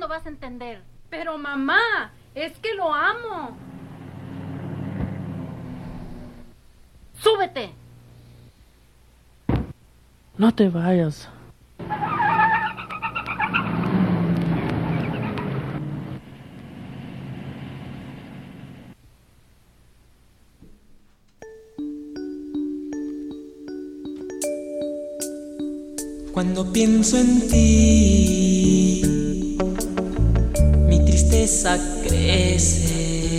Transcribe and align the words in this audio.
¿Cuándo 0.00 0.14
vas 0.16 0.24
a 0.24 0.30
entender? 0.30 0.80
Pero 1.10 1.36
mamá, 1.36 2.10
es 2.34 2.56
que 2.60 2.72
lo 2.72 2.94
amo. 2.94 3.54
¡Súbete! 7.12 7.70
No 10.38 10.54
te 10.54 10.70
vayas. 10.70 11.28
Cuando 26.32 26.72
pienso 26.72 27.18
en 27.18 27.48
ti, 27.50 28.39
tristeza 31.50 31.80
crece. 32.06 33.34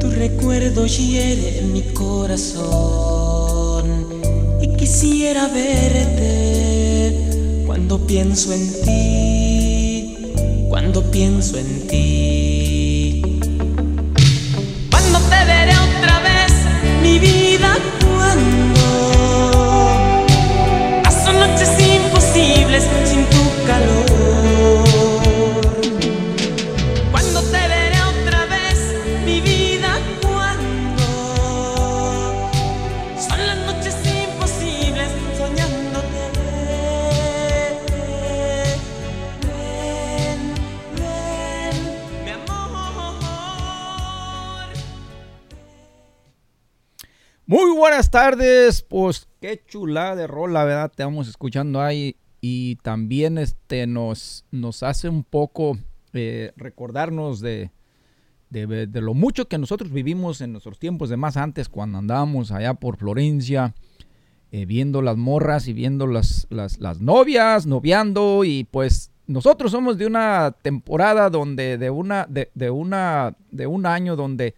Tu 0.00 0.10
recuerdo 0.10 0.84
hiere 0.86 1.62
mi 1.62 1.82
corazón 1.94 3.84
y 4.60 4.76
quisiera 4.76 5.46
verte. 5.46 7.14
Cuando 7.66 8.04
pienso 8.04 8.52
en 8.52 8.72
ti, 8.82 10.16
cuando 10.68 11.02
pienso 11.10 11.56
en 11.56 11.86
ti. 11.86 12.51
Tardes, 48.32 48.80
pues 48.80 49.28
qué 49.42 49.62
chulada 49.66 50.16
de 50.16 50.26
rol, 50.26 50.54
la 50.54 50.64
verdad, 50.64 50.90
te 50.94 51.04
vamos 51.04 51.28
escuchando 51.28 51.82
ahí. 51.82 52.16
Y 52.40 52.76
también 52.76 53.36
este 53.36 53.86
nos, 53.86 54.46
nos 54.50 54.82
hace 54.82 55.10
un 55.10 55.22
poco 55.22 55.76
eh, 56.14 56.52
recordarnos 56.56 57.40
de, 57.40 57.70
de, 58.48 58.86
de 58.86 59.00
lo 59.02 59.12
mucho 59.12 59.48
que 59.48 59.58
nosotros 59.58 59.92
vivimos 59.92 60.40
en 60.40 60.52
nuestros 60.52 60.78
tiempos 60.78 61.10
de 61.10 61.18
más 61.18 61.36
antes, 61.36 61.68
cuando 61.68 61.98
andábamos 61.98 62.52
allá 62.52 62.72
por 62.72 62.96
Florencia, 62.96 63.74
eh, 64.50 64.64
viendo 64.64 65.02
las 65.02 65.18
morras 65.18 65.68
y 65.68 65.74
viendo 65.74 66.06
las, 66.06 66.46
las, 66.48 66.78
las 66.78 67.02
novias, 67.02 67.66
noviando. 67.66 68.44
Y 68.44 68.64
pues 68.64 69.10
nosotros 69.26 69.72
somos 69.72 69.98
de 69.98 70.06
una 70.06 70.56
temporada 70.62 71.28
donde, 71.28 71.76
de 71.76 71.90
una, 71.90 72.24
de, 72.30 72.50
de 72.54 72.70
una, 72.70 73.36
de 73.50 73.66
un 73.66 73.84
año 73.84 74.16
donde 74.16 74.54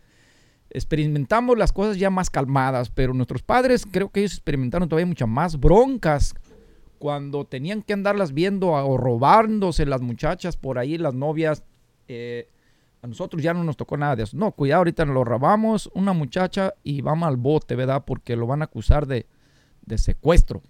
experimentamos 0.75 1.56
las 1.56 1.72
cosas 1.72 1.97
ya 1.97 2.11
más 2.11 2.28
calmadas, 2.28 2.91
pero 2.91 3.14
nuestros 3.14 3.42
padres 3.42 3.86
creo 3.91 4.11
que 4.11 4.20
ellos 4.20 4.33
experimentaron 4.33 4.89
todavía 4.89 5.06
muchas 5.06 5.28
más 5.28 5.58
broncas 5.58 6.34
cuando 6.98 7.44
tenían 7.44 7.83
que 7.83 7.92
andarlas 7.92 8.33
viendo 8.33 8.69
o 8.69 8.97
robándose 8.98 9.86
las 9.86 10.02
muchachas 10.02 10.56
por 10.56 10.78
ahí, 10.78 10.98
las 10.98 11.14
novias. 11.14 11.64
eh, 12.08 12.48
a 13.02 13.06
nosotros 13.06 13.42
ya 13.42 13.52
no 13.52 13.62
nos 13.64 13.77
tocó 13.77 13.98
nada 13.98 14.17
de 14.17 14.22
eso. 14.22 14.34
No, 14.34 14.52
cuidado, 14.52 14.78
ahorita 14.78 15.05
nos 15.05 15.14
lo 15.14 15.25
robamos 15.25 15.90
una 15.92 16.14
muchacha 16.14 16.73
y 16.83 17.02
vamos 17.02 17.29
al 17.29 17.36
bote, 17.36 17.77
¿verdad? 17.77 18.02
Porque 18.07 18.34
lo 18.34 18.46
van 18.46 18.63
a 18.63 18.64
acusar 18.64 19.07
de, 19.07 19.27
de 19.83 19.98
secuestro. 19.98 20.63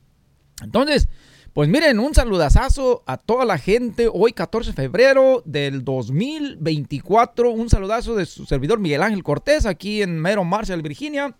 Entonces, 0.61 1.09
pues 1.55 1.69
miren, 1.69 2.01
un 2.01 2.13
saludazo 2.15 3.05
a 3.07 3.17
toda 3.17 3.45
la 3.45 3.59
gente. 3.59 4.09
Hoy 4.13 4.33
14 4.33 4.73
de 4.73 4.75
febrero 4.75 5.41
del 5.45 5.85
2024. 5.85 7.53
Un 7.53 7.71
saludazo 7.71 8.17
de 8.17 8.27
su 8.27 8.45
servidor 8.45 8.81
Miguel 8.81 9.05
Ángel 9.05 9.23
Cortés 9.23 9.65
aquí 9.65 10.03
en 10.03 10.19
Mero 10.19 10.43
Marshall, 10.43 10.83
Virginia. 10.83 11.37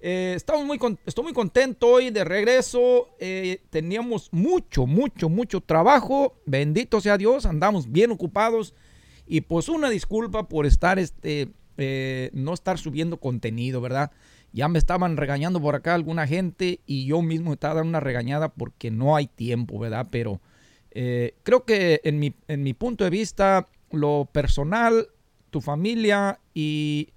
Eh, 0.00 0.34
estamos 0.36 0.64
muy 0.64 0.78
estoy 1.04 1.24
muy 1.24 1.32
contento 1.32 1.88
hoy 1.88 2.10
de 2.10 2.22
regreso. 2.22 3.08
Eh, 3.18 3.60
teníamos 3.70 4.28
mucho, 4.30 4.86
mucho, 4.86 5.28
mucho 5.28 5.60
trabajo. 5.60 6.36
Bendito 6.46 7.00
sea 7.00 7.18
Dios. 7.18 7.44
Andamos 7.44 7.90
bien 7.90 8.12
ocupados. 8.12 8.74
Y 9.26 9.40
pues 9.40 9.68
una 9.68 9.90
disculpa 9.90 10.46
por 10.46 10.66
estar, 10.66 11.00
este, 11.00 11.48
eh, 11.78 12.30
no 12.32 12.54
estar 12.54 12.78
subiendo 12.78 13.16
contenido, 13.16 13.80
¿verdad? 13.80 14.12
Ya 14.52 14.68
me 14.68 14.78
estaban 14.78 15.16
regañando 15.16 15.60
por 15.60 15.74
acá 15.74 15.94
alguna 15.94 16.26
gente 16.26 16.80
y 16.86 17.06
yo 17.06 17.22
mismo 17.22 17.52
estaba 17.52 17.74
dando 17.74 17.90
una 17.90 18.00
regañada 18.00 18.48
porque 18.48 18.90
no 18.90 19.16
hay 19.16 19.26
tiempo, 19.26 19.78
¿verdad? 19.78 20.08
Pero 20.10 20.40
eh, 20.90 21.34
creo 21.42 21.64
que 21.64 22.00
en 22.04 22.18
mi, 22.18 22.34
en 22.48 22.62
mi 22.62 22.74
punto 22.74 23.04
de 23.04 23.10
vista, 23.10 23.68
lo 23.90 24.28
personal, 24.32 25.08
tu 25.50 25.60
familia 25.60 26.40
y, 26.54 27.10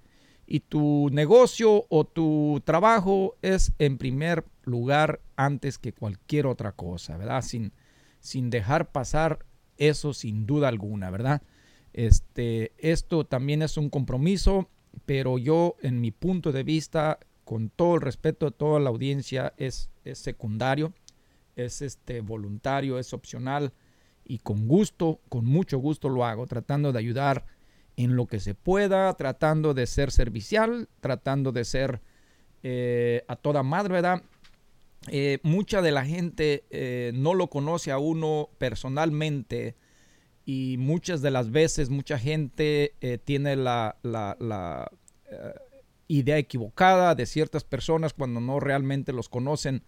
y 0.46 0.60
tu 0.60 1.08
negocio 1.10 1.86
o 1.88 2.04
tu 2.04 2.62
trabajo 2.64 3.36
es 3.42 3.72
en 3.78 3.98
primer 3.98 4.44
lugar 4.64 5.20
antes 5.36 5.78
que 5.78 5.92
cualquier 5.92 6.46
otra 6.46 6.72
cosa, 6.72 7.16
¿verdad? 7.16 7.42
Sin, 7.42 7.72
sin 8.20 8.50
dejar 8.50 8.92
pasar 8.92 9.44
eso 9.78 10.14
sin 10.14 10.46
duda 10.46 10.68
alguna, 10.68 11.10
¿verdad? 11.10 11.42
Este, 11.92 12.72
esto 12.78 13.24
también 13.24 13.62
es 13.62 13.76
un 13.76 13.90
compromiso, 13.90 14.68
pero 15.12 15.36
yo 15.36 15.76
en 15.82 16.00
mi 16.00 16.10
punto 16.10 16.52
de 16.52 16.62
vista, 16.62 17.18
con 17.44 17.68
todo 17.68 17.96
el 17.96 18.00
respeto 18.00 18.46
de 18.46 18.52
toda 18.52 18.80
la 18.80 18.88
audiencia, 18.88 19.52
es, 19.58 19.90
es 20.06 20.18
secundario, 20.18 20.94
es 21.54 21.82
este, 21.82 22.22
voluntario, 22.22 22.98
es 22.98 23.12
opcional 23.12 23.74
y 24.24 24.38
con 24.38 24.66
gusto, 24.66 25.20
con 25.28 25.44
mucho 25.44 25.76
gusto 25.76 26.08
lo 26.08 26.24
hago, 26.24 26.46
tratando 26.46 26.92
de 26.92 26.98
ayudar 26.98 27.44
en 27.98 28.16
lo 28.16 28.26
que 28.26 28.40
se 28.40 28.54
pueda, 28.54 29.12
tratando 29.12 29.74
de 29.74 29.86
ser 29.86 30.10
servicial, 30.12 30.88
tratando 31.02 31.52
de 31.52 31.66
ser 31.66 32.00
eh, 32.62 33.22
a 33.28 33.36
toda 33.36 33.62
madre, 33.62 33.92
¿verdad? 33.92 34.22
Eh, 35.08 35.40
mucha 35.42 35.82
de 35.82 35.92
la 35.92 36.06
gente 36.06 36.64
eh, 36.70 37.12
no 37.14 37.34
lo 37.34 37.48
conoce 37.48 37.90
a 37.90 37.98
uno 37.98 38.48
personalmente 38.56 39.76
y 40.46 40.76
muchas 40.78 41.20
de 41.20 41.32
las 41.32 41.50
veces 41.50 41.90
mucha 41.90 42.18
gente 42.18 42.94
tiene 43.24 43.56
la, 43.56 43.96
idea 46.08 46.38
equivocada 46.38 47.14
de 47.14 47.26
ciertas 47.26 47.64
personas 47.64 48.12
cuando 48.12 48.40
no 48.40 48.60
realmente 48.60 49.12
los 49.12 49.28
conocen 49.28 49.82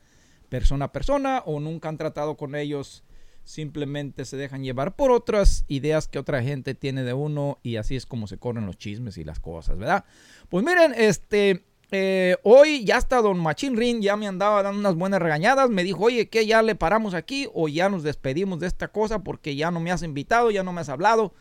persona 0.49 0.87
a 0.87 0.93
persona 0.93 1.43
o 1.47 1.61
nunca 1.61 1.89
han 1.89 1.99
tratado 1.99 2.37
con 2.37 2.55
ellos 2.55 3.05
simplemente 3.45 4.25
se 4.25 4.37
dejan 4.37 4.65
llevar 4.65 4.97
por 4.97 5.11
otras 5.11 5.65
ideas 5.69 6.09
que 6.09 6.19
otra 6.19 6.43
gente 6.43 6.75
tiene 6.75 7.05
de 7.05 7.13
uno 7.13 7.59
y 7.63 7.77
así 7.77 7.95
es 7.95 8.07
como 8.07 8.27
se 8.27 8.39
corren 8.39 8.67
los 8.67 8.79
chismes 8.79 9.19
y 9.19 9.25
las 9.25 9.39
cosas, 9.39 9.79
¿verdad? 9.79 10.05
Pues 10.49 10.65
miren, 10.65 10.95
este, 10.97 11.65
eh, 11.91 12.37
hoy 12.43 12.85
ya 12.85 12.97
está 12.97 13.21
Don 13.21 13.39
Machín 13.39 13.77
Rin, 13.77 14.01
ya 14.01 14.17
me 14.17 14.27
andaba 14.27 14.63
dando 14.63 14.81
unas 14.81 14.95
buenas 14.95 15.21
regañadas, 15.21 15.69
me 15.69 15.85
dijo, 15.85 16.05
oye, 16.05 16.29
que 16.29 16.47
ya 16.47 16.63
le 16.63 16.75
paramos 16.75 17.13
aquí 17.15 17.49
o 17.53 17.69
ya 17.69 17.89
nos 17.89 18.03
despedimos 18.03 18.61
de 18.61 18.67
esta 18.67 18.89
cosa 18.89 19.21
porque 19.21 19.57
ya 19.57 19.71
no 19.71 19.81
me 19.81 19.93
has 19.93 20.03
invitado, 20.03 20.51
ya 20.51 20.63
no 20.63 20.73
me 20.73 20.81
has 20.81 20.89
hablado. 20.89 21.35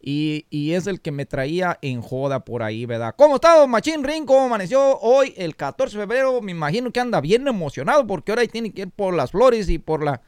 Y, 0.00 0.46
y 0.48 0.74
es 0.74 0.86
el 0.86 1.00
que 1.00 1.10
me 1.10 1.26
traía 1.26 1.78
en 1.82 2.02
joda 2.02 2.44
por 2.44 2.62
ahí, 2.62 2.86
¿verdad? 2.86 3.14
¿Cómo 3.16 3.36
está 3.36 3.56
Don 3.56 3.70
Machín 3.70 4.04
Rin? 4.04 4.26
¿Cómo 4.26 4.46
amaneció 4.46 4.98
hoy, 5.00 5.34
el 5.36 5.56
14 5.56 5.98
de 5.98 6.02
febrero? 6.04 6.40
Me 6.40 6.52
imagino 6.52 6.92
que 6.92 7.00
anda 7.00 7.20
bien 7.20 7.48
emocionado 7.48 8.06
porque 8.06 8.30
ahora 8.30 8.46
tiene 8.46 8.72
que 8.72 8.82
ir 8.82 8.90
por 8.90 9.14
las 9.14 9.32
flores 9.32 9.68
y 9.68 9.78
por 9.78 10.04
la 10.04 10.22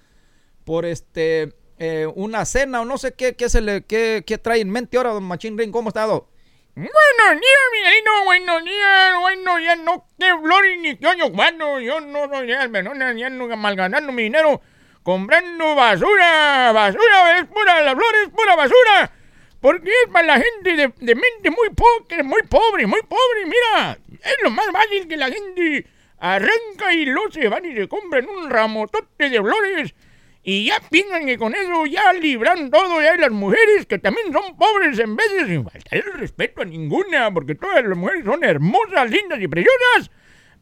por 0.65 0.85
este 0.85 1.55
eh, 1.79 2.07
una 2.15 2.45
cena 2.45 2.83
o 2.83 2.85
no 2.85 2.99
sé 2.99 3.15
qué, 3.15 3.37
qué 3.37 3.49
se 3.49 3.61
le 3.61 3.83
qué, 3.83 4.25
qué 4.27 4.39
trae 4.39 4.61
en 4.61 4.71
mente 4.71 4.97
ahora 4.97 5.11
don 5.11 5.25
Machín 5.25 5.57
Ring, 5.57 5.71
¿cómo 5.71 5.89
ha 5.89 5.91
estado? 5.91 6.29
Buenos 6.75 7.41
días, 7.41 7.61
Miguelito, 7.73 8.11
buenos 8.25 8.65
días, 8.65 9.21
bueno, 9.21 9.59
ya 9.59 9.77
no, 9.77 10.07
qué 10.19 10.31
flores 10.41 10.79
ni 10.81 10.97
qué 10.97 11.07
oño 11.09 11.33
cuando, 11.33 11.81
yo 11.81 12.01
no 12.01 12.29
soy 12.29 12.47
menor, 12.69 12.97
ya 13.17 13.29
no 13.29 13.49
malganando 13.57 14.13
mi 14.13 14.23
dinero, 14.23 14.61
comprando 15.03 15.75
basura, 15.75 16.71
basura, 16.73 17.39
es 17.39 17.47
pura, 17.47 17.81
las 17.83 17.95
flores, 17.95 18.29
pura 18.35 18.57
basura, 18.57 19.13
porque 19.61 19.91
es 19.91 20.11
para 20.11 20.27
la 20.27 20.37
gente 20.37 20.77
de, 20.77 21.15
mente 21.15 21.51
muy 21.51 21.69
pobre, 21.71 22.23
muy 22.23 22.43
pobre, 22.43 22.87
muy 22.87 23.03
pobre, 23.03 23.47
mira, 23.47 23.99
es 24.13 24.37
lo 24.43 24.51
más 24.51 24.67
fácil 24.73 25.07
que 25.07 25.17
la 25.17 25.31
gente 25.31 25.87
arranca 26.19 26.93
y 26.95 27.07
luego 27.07 27.31
se 27.31 27.49
van 27.49 27.65
y 27.65 27.75
se 27.75 27.89
compran 27.89 28.29
un 28.29 28.49
ramotote 28.49 29.29
de 29.29 29.41
flores, 29.41 29.95
y 30.43 30.65
ya 30.65 30.81
piensan 30.91 31.27
que 31.27 31.37
con 31.37 31.55
eso 31.55 31.85
ya 31.85 32.15
libran 32.15 32.71
todo, 32.71 33.03
ya 33.03 33.13
hay 33.13 33.19
las 33.19 33.31
mujeres 33.31 33.85
que 33.85 33.99
también 33.99 34.33
son 34.33 34.57
pobres 34.57 34.99
en 34.99 35.15
vez 35.15 35.31
de 35.35 35.47
sin 35.47 35.65
faltar 35.65 35.99
el 35.99 36.13
respeto 36.15 36.63
a 36.63 36.65
ninguna, 36.65 37.33
porque 37.33 37.55
todas 37.55 37.85
las 37.85 37.97
mujeres 37.97 38.25
son 38.25 38.43
hermosas, 38.43 39.11
lindas 39.11 39.39
y 39.41 39.49
preciosas, 39.49 40.11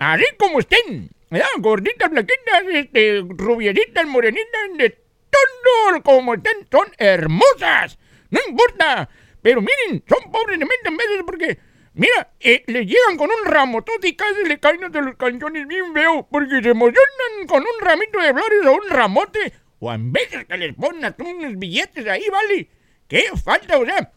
así 0.01 0.25
como 0.37 0.59
estén, 0.59 1.11
¿verdad? 1.31 1.47
Gorditas, 1.59 2.11
flaquitas, 2.11 2.65
este, 2.73 3.23
rubiecitas, 3.29 4.07
morenitas, 4.07 4.77
de 4.77 4.91
todo 5.31 6.03
como 6.03 6.35
estén, 6.35 6.67
son 6.69 6.89
hermosas. 6.99 7.99
No 8.31 8.41
importa. 8.49 9.09
Pero 9.43 9.61
miren, 9.61 10.05
son 10.09 10.31
pobres 10.31 10.59
de 10.59 10.65
mente 10.65 10.89
en 10.89 10.97
veces 10.97 11.23
porque, 11.25 11.59
mira, 11.95 12.33
eh, 12.41 12.65
le 12.67 12.85
llegan 12.85 13.17
con 13.17 13.31
un 13.31 13.51
ramotote 13.51 14.09
y 14.09 14.17
casi 14.17 14.45
le 14.47 14.59
caen 14.59 14.85
hasta 14.85 15.01
los 15.01 15.17
canciones 15.17 15.67
bien 15.67 15.93
feo 15.95 16.27
porque 16.31 16.61
se 16.63 16.71
emocionan 16.71 17.47
con 17.47 17.63
un 17.63 17.81
ramito 17.81 18.19
de 18.21 18.33
flores 18.33 18.67
o 18.67 18.73
un 18.73 18.89
ramote. 18.91 19.53
O 19.81 19.93
en 19.93 20.13
veces 20.13 20.45
que 20.45 20.57
les 20.57 20.75
ponen 20.75 21.15
unos 21.19 21.59
billetes 21.59 22.07
ahí, 22.07 22.29
¿vale? 22.31 22.69
¿Qué 23.07 23.25
falta? 23.43 23.79
O 23.79 23.87
sea, 23.87 24.13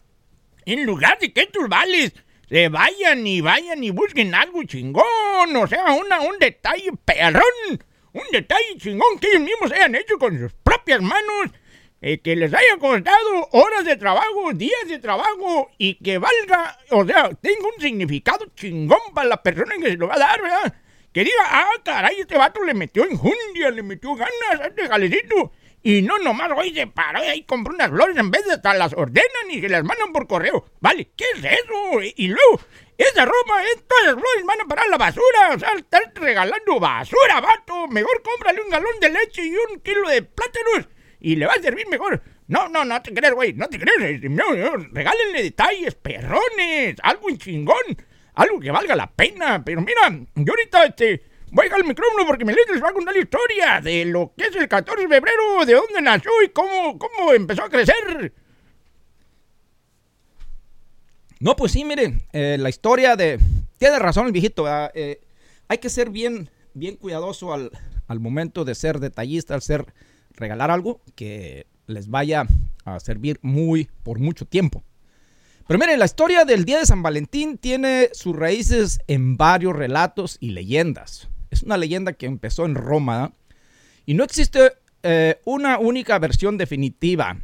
en 0.66 0.84
lugar 0.84 1.18
de 1.18 1.32
que 1.32 1.42
estos 1.42 1.68
vales 1.68 2.12
se 2.48 2.68
vayan 2.68 3.26
y 3.26 3.40
vayan 3.40 3.82
y 3.82 3.90
busquen 3.90 4.34
algo 4.34 4.62
chingón, 4.64 5.56
o 5.56 5.66
sea, 5.66 5.92
una, 5.92 6.20
un 6.20 6.38
detalle 6.38 6.90
perrón, 7.04 7.42
un 8.12 8.22
detalle 8.30 8.76
chingón 8.76 9.18
que 9.18 9.28
ellos 9.28 9.40
mismos 9.40 9.72
hayan 9.72 9.94
hecho 9.94 10.18
con 10.18 10.38
sus 10.38 10.52
propias 10.62 11.00
manos, 11.00 11.50
eh, 12.04 12.20
que 12.20 12.34
les 12.34 12.52
haya 12.52 12.76
costado 12.80 13.48
horas 13.52 13.84
de 13.84 13.96
trabajo, 13.96 14.52
días 14.52 14.88
de 14.88 14.98
trabajo 14.98 15.70
y 15.78 15.94
que 16.02 16.18
valga, 16.18 16.76
o 16.90 17.06
sea, 17.06 17.30
tenga 17.40 17.64
un 17.74 17.80
significado 17.80 18.44
chingón 18.56 18.98
para 19.14 19.28
la 19.28 19.40
persona 19.40 19.76
que 19.80 19.92
se 19.92 19.96
lo 19.96 20.08
va 20.08 20.16
a 20.16 20.18
dar, 20.18 20.42
¿verdad? 20.42 20.74
Que 21.12 21.20
diga, 21.22 21.44
ah, 21.46 21.70
caray, 21.84 22.20
este 22.20 22.36
vato 22.36 22.60
le 22.64 22.74
metió 22.74 23.04
enjundia, 23.04 23.70
le 23.70 23.84
metió 23.84 24.16
ganas 24.16 24.60
a 24.60 24.66
este 24.66 24.88
jalecito. 24.88 25.52
Y 25.84 26.02
no 26.02 26.18
nomás 26.18 26.50
hoy 26.56 26.74
se 26.74 26.88
paró 26.88 27.22
y 27.22 27.28
ahí 27.28 27.44
compró 27.44 27.72
unas 27.72 27.90
flores 27.90 28.16
en 28.16 28.30
vez 28.32 28.44
de 28.46 28.54
hasta 28.54 28.74
las 28.74 28.92
ordenan 28.94 29.50
y 29.50 29.60
se 29.60 29.68
las 29.68 29.84
mandan 29.84 30.12
por 30.12 30.26
correo. 30.26 30.66
Vale, 30.80 31.10
¿qué 31.16 31.24
es 31.34 31.44
eso? 31.44 32.02
Y 32.16 32.28
luego, 32.28 32.60
esa 32.98 33.24
ropa, 33.24 33.62
las 33.62 34.14
flores 34.14 34.44
van 34.44 34.60
a 34.60 34.64
parar 34.64 34.88
la 34.88 34.96
basura. 34.96 35.54
O 35.54 35.58
sea, 35.58 35.72
están 35.76 36.12
regalando 36.14 36.80
basura, 36.80 37.40
vato. 37.40 37.88
Mejor 37.88 38.22
cómprale 38.22 38.60
un 38.62 38.70
galón 38.70 39.00
de 39.00 39.10
leche 39.10 39.44
y 39.44 39.54
un 39.54 39.80
kilo 39.80 40.08
de 40.08 40.22
plátanos 40.22 40.88
y 41.22 41.36
le 41.36 41.46
va 41.46 41.54
a 41.54 41.62
servir 41.62 41.86
mejor. 41.88 42.22
No, 42.48 42.68
no, 42.68 42.84
no 42.84 43.00
te 43.00 43.14
crees, 43.14 43.32
güey, 43.32 43.52
no 43.54 43.68
te 43.68 43.78
crees. 43.78 44.20
Regálenle 44.20 45.42
detalles, 45.42 45.94
perrones, 45.94 46.96
algo 47.02 47.30
en 47.30 47.38
chingón, 47.38 47.96
algo 48.34 48.60
que 48.60 48.70
valga 48.70 48.94
la 48.96 49.10
pena. 49.10 49.64
Pero 49.64 49.80
mira, 49.80 50.10
yo 50.34 50.52
ahorita, 50.52 50.84
este 50.84 51.32
Voy 51.54 51.66
al 51.70 51.84
micrófono 51.84 52.26
porque 52.26 52.46
me 52.46 52.54
les 52.54 52.82
va 52.82 52.88
a 52.88 52.92
contar 52.94 53.14
la 53.14 53.20
historia 53.20 53.78
de 53.82 54.06
lo 54.06 54.32
que 54.34 54.46
es 54.46 54.56
el 54.56 54.68
14 54.68 55.02
de 55.02 55.08
febrero, 55.08 55.66
de 55.66 55.74
dónde 55.74 56.00
nació 56.00 56.30
y 56.42 56.48
cómo, 56.48 56.98
cómo 56.98 57.34
empezó 57.34 57.64
a 57.64 57.68
crecer. 57.68 58.32
No, 61.40 61.54
pues 61.54 61.72
sí, 61.72 61.84
miren, 61.84 62.22
eh, 62.32 62.56
la 62.58 62.70
historia 62.70 63.16
de... 63.16 63.38
Tiene 63.76 63.98
razón 63.98 64.26
el 64.26 64.32
viejito, 64.32 64.64
eh, 64.94 65.20
hay 65.68 65.76
que 65.76 65.90
ser 65.90 66.08
bien, 66.08 66.48
bien 66.72 66.96
cuidadoso 66.96 67.52
al, 67.52 67.70
al 68.06 68.18
momento 68.18 68.64
de 68.64 68.74
ser 68.74 68.98
detallista, 68.98 69.52
al 69.52 69.60
ser 69.60 69.92
regalar 70.34 70.70
algo 70.70 71.00
que 71.14 71.66
les 71.86 72.08
vaya 72.08 72.46
a 72.84 73.00
servir 73.00 73.38
muy 73.42 73.88
por 74.02 74.18
mucho 74.18 74.46
tiempo. 74.46 74.82
Pero 75.66 75.78
miren, 75.78 75.98
la 75.98 76.04
historia 76.04 76.44
del 76.44 76.64
Día 76.64 76.80
de 76.80 76.86
San 76.86 77.02
Valentín 77.02 77.56
tiene 77.58 78.10
sus 78.12 78.34
raíces 78.34 79.00
en 79.06 79.36
varios 79.36 79.74
relatos 79.74 80.36
y 80.40 80.50
leyendas. 80.50 81.28
Es 81.50 81.62
una 81.62 81.76
leyenda 81.76 82.14
que 82.14 82.26
empezó 82.26 82.64
en 82.64 82.74
Roma 82.74 83.32
y 84.04 84.14
no 84.14 84.24
existe 84.24 84.72
eh, 85.02 85.40
una 85.44 85.78
única 85.78 86.18
versión 86.18 86.58
definitiva. 86.58 87.36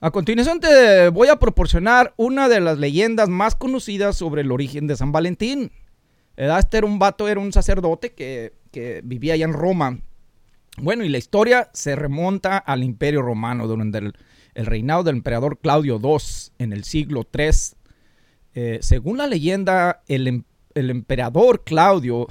A 0.00 0.10
continuación 0.10 0.60
te 0.60 1.08
voy 1.10 1.28
a 1.28 1.38
proporcionar 1.38 2.14
una 2.16 2.48
de 2.48 2.60
las 2.60 2.78
leyendas 2.78 3.28
más 3.28 3.54
conocidas 3.54 4.16
sobre 4.16 4.40
el 4.40 4.50
origen 4.50 4.86
de 4.86 4.96
San 4.96 5.12
Valentín. 5.12 5.72
Este 6.36 6.78
era 6.78 6.86
un 6.86 6.98
vato, 6.98 7.28
era 7.28 7.38
un 7.38 7.52
sacerdote 7.52 8.14
que, 8.14 8.52
vivía 9.04 9.34
allá 9.34 9.44
en 9.44 9.52
Roma. 9.52 9.98
Bueno, 10.82 11.04
y 11.04 11.08
la 11.08 11.18
historia 11.18 11.70
se 11.72 11.94
remonta 11.94 12.58
al 12.58 12.82
Imperio 12.82 13.22
Romano 13.22 13.66
durante 13.66 13.98
el, 13.98 14.14
reinado 14.54 15.02
del 15.02 15.16
emperador 15.16 15.58
Claudio 15.58 16.00
II 16.02 16.18
en 16.58 16.72
el 16.72 16.84
siglo 16.84 17.26
III. 17.32 17.50
Eh, 18.54 18.78
según 18.82 19.18
la 19.18 19.26
leyenda, 19.26 20.02
el, 20.08 20.26
em, 20.26 20.44
el 20.74 20.90
emperador 20.90 21.62
Claudio 21.64 22.26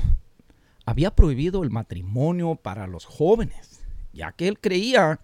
había 0.86 1.16
prohibido 1.16 1.64
el 1.64 1.70
matrimonio 1.70 2.56
para 2.56 2.88
los 2.88 3.06
jóvenes, 3.06 3.82
ya 4.12 4.32
que 4.32 4.48
él 4.48 4.60
creía, 4.60 5.20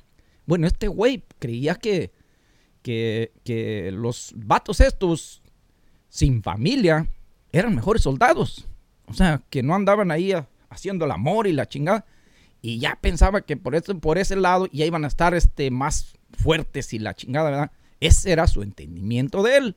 bueno, 0.46 0.68
este 0.68 0.88
güey 0.88 1.24
creía 1.40 1.76
que, 1.76 2.12
que, 2.84 3.90
los 3.92 4.32
vatos 4.36 4.80
estos, 4.80 5.42
sin 6.08 6.44
familia, 6.44 7.10
eran 7.52 7.74
mejores 7.74 8.04
soldados. 8.04 8.68
O 9.08 9.14
sea, 9.14 9.42
que 9.50 9.64
no 9.64 9.74
andaban 9.74 10.12
ahí 10.12 10.34
haciendo 10.70 11.06
el 11.06 11.12
amor 11.12 11.48
y 11.48 11.54
la 11.54 11.68
chingada. 11.68 12.06
Y 12.66 12.80
ya 12.80 12.98
pensaba 13.00 13.42
que 13.42 13.58
por 13.58 13.76
ese, 13.76 13.94
por 13.94 14.18
ese 14.18 14.36
lado 14.36 14.66
ya 14.72 14.88
iban 14.88 15.06
a 15.06 15.08
estar 15.08 15.36
este, 15.36 15.70
más 15.70 16.16
fuertes 16.36 16.94
y 16.94 17.00
la 17.00 17.14
chingada, 17.14 17.52
¿verdad? 17.52 17.72
Ese 18.00 18.32
era 18.32 18.48
su 18.48 18.64
entendimiento 18.64 19.44
de 19.44 19.58
él. 19.58 19.76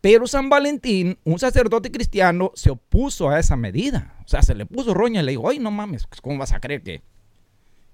Pero 0.00 0.26
San 0.26 0.48
Valentín, 0.48 1.18
un 1.24 1.38
sacerdote 1.38 1.90
cristiano, 1.90 2.50
se 2.54 2.70
opuso 2.70 3.28
a 3.28 3.38
esa 3.38 3.56
medida. 3.56 4.16
O 4.24 4.28
sea, 4.28 4.40
se 4.40 4.54
le 4.54 4.64
puso 4.64 4.94
roña 4.94 5.20
y 5.20 5.24
le 5.26 5.32
dijo, 5.32 5.50
ay, 5.50 5.58
no 5.58 5.70
mames, 5.70 6.06
pues, 6.06 6.22
¿cómo 6.22 6.38
vas 6.38 6.52
a 6.52 6.60
creer 6.60 6.82
que, 6.82 7.02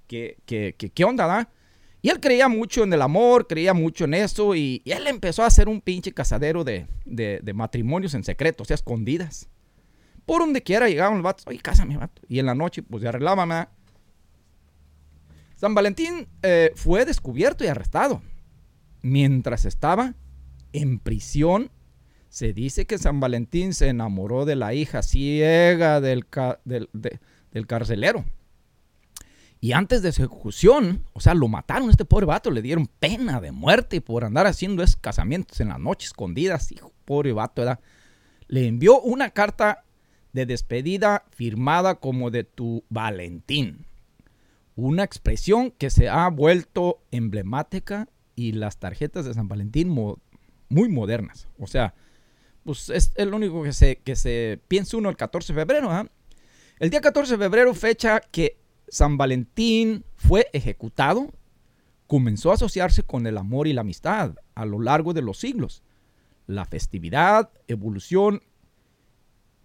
que, 0.06 0.37
que, 0.47 0.91
qué 0.91 1.05
onda, 1.05 1.26
da? 1.26 1.49
Y 2.00 2.11
él 2.11 2.21
creía 2.21 2.49
mucho 2.49 2.85
en 2.85 2.93
el 2.93 3.03
amor, 3.03 3.49
creía 3.49 3.75
mucho 3.75 4.05
en 4.05 4.15
eso, 4.15 4.55
y, 4.55 4.81
él 4.85 5.09
empezó 5.09 5.43
a 5.43 5.47
hacer 5.47 5.69
un 5.69 5.81
pinche 5.81 6.12
casadero 6.12 6.62
de, 6.62 6.87
matrimonios 7.53 8.15
en 8.15 8.23
secreto, 8.23 8.62
o 8.62 8.67
sea, 8.67 8.75
escondidas. 8.75 9.49
Por 10.25 10.43
donde 10.43 10.62
quiera 10.62 10.88
llegaban 10.88 11.15
los 11.15 11.25
vatos, 11.25 11.49
oye, 11.49 11.59
cásame, 11.59 11.97
vato. 11.97 12.23
Y 12.29 12.38
en 12.38 12.47
la 12.47 12.55
noche, 12.55 12.85
pues, 12.85 13.03
ya 13.03 13.09
arreglaban, 13.09 13.69
San 15.61 15.75
Valentín 15.75 16.27
eh, 16.43 16.73
fue 16.75 17.05
descubierto 17.05 17.65
y 17.65 17.67
arrestado 17.67 18.23
mientras 19.03 19.67
estaba 19.67 20.15
en 20.73 20.99
prisión 20.99 21.71
se 22.31 22.55
dice 22.55 22.87
que 22.87 22.97
San 22.97 23.21
Valentín 23.21 23.75
se 23.75 23.89
enamoró 23.89 24.47
de 24.47 24.57
la 24.57 24.73
hija 24.73 25.03
ciega 25.03 26.01
del, 26.01 26.25
del, 26.65 27.67
carcelero. 27.67 28.25
Y 29.61 29.73
antes 29.73 30.01
de 30.01 30.12
su 30.12 30.23
ejecución, 30.23 31.05
o 31.12 31.21
sea, 31.21 31.35
lo 31.35 31.47
mataron 31.47 31.89
a 31.89 31.91
este 31.91 32.07
pobre 32.07 32.25
vato, 32.25 32.51
le 32.51 32.62
dieron 32.62 32.87
pena 32.87 33.43
de 33.43 33.53
muerte 33.53 34.01
por 34.01 34.25
andar 34.25 34.47
haciendo 34.47 34.83
esos 34.83 34.97
casamientos 34.97 35.61
en 35.61 35.69
la 35.69 35.77
noche 35.77 36.07
escondidas. 36.07 36.73
Hijo, 36.73 36.91
pobre 37.05 37.35
vato, 37.35 37.61
¿verdad? 37.61 37.81
Le 38.47 38.67
envió 38.67 38.99
una 39.03 39.29
carta 39.29 39.85
de 40.33 40.47
despedida 40.47 41.25
firmada 41.29 41.97
como 41.97 42.31
de 42.31 42.45
tu 42.45 42.83
Valentín. 42.89 43.90
Una 44.77 45.05
expresión 45.05 45.71
que 45.73 45.91
se 45.91 46.09
ha 46.09 46.29
vuelto 46.29 47.03
emblemática 47.11 48.09
y 48.35 48.53
las 48.53 48.79
tarjetas 48.79 49.25
de 49.25 49.35
San 49.35 49.49
Valentín 49.49 49.89
muy 49.89 50.89
modernas. 50.89 51.49
O 51.59 51.67
sea, 51.67 51.95
pues 52.65 52.89
es 52.91 53.12
el 53.17 53.35
único 53.35 53.62
que 53.62 53.73
se, 53.73 53.97
que 53.97 54.17
se 54.17 54.61
piensa 54.69 54.97
uno 54.97 55.09
el 55.09 55.17
14 55.17 55.53
de 55.53 55.61
febrero. 55.61 55.91
¿ah? 55.91 56.07
El 56.79 56.91
día 56.91 57.00
14 57.00 57.33
de 57.33 57.39
febrero, 57.39 57.75
fecha 57.75 58.21
que 58.21 58.59
San 58.89 59.19
Valentín 59.19 60.05
fue 60.17 60.49
ejecutado, 60.53 61.31
comenzó 62.07 62.50
a 62.50 62.55
asociarse 62.55 63.03
con 63.03 63.27
el 63.27 63.39
amor 63.39 63.67
y 63.67 63.73
la 63.73 63.83
amistad 63.83 64.35
a 64.55 64.65
lo 64.65 64.81
largo 64.81 65.12
de 65.12 65.23
los 65.23 65.39
siglos. 65.39 65.83
La 66.47 66.65
festividad, 66.65 67.50
evolución, 67.69 68.43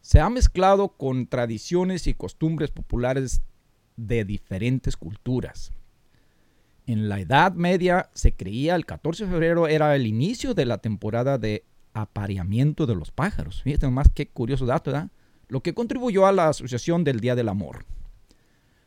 se 0.02 0.20
ha 0.20 0.30
mezclado 0.30 0.90
con 0.90 1.26
tradiciones 1.26 2.06
y 2.06 2.14
costumbres 2.14 2.70
populares 2.70 3.42
de 3.98 4.26
diferentes 4.26 4.98
culturas. 4.98 5.72
En 6.88 7.10
la 7.10 7.20
Edad 7.20 7.54
Media 7.54 8.10
se 8.14 8.34
creía 8.34 8.76
el 8.76 8.86
14 8.86 9.26
de 9.26 9.32
febrero 9.32 9.68
era 9.68 9.96
el 9.96 10.06
inicio 10.06 10.54
de 10.54 10.66
la 10.66 10.78
temporada 10.78 11.38
de 11.38 11.64
apareamiento 11.94 12.86
de 12.86 12.96
los 12.96 13.12
pájaros. 13.12 13.64
Fíjate 13.64 13.88
más 13.90 14.10
qué 14.14 14.28
curioso 14.28 14.66
dato, 14.66 14.92
¿verdad? 14.92 15.10
Lo 15.48 15.62
que 15.62 15.74
contribuyó 15.74 16.28
a 16.28 16.32
la 16.32 16.50
asociación 16.50 17.04
del 17.04 17.20
Día 17.20 17.36
del 17.36 17.50
Amor. 17.50 17.86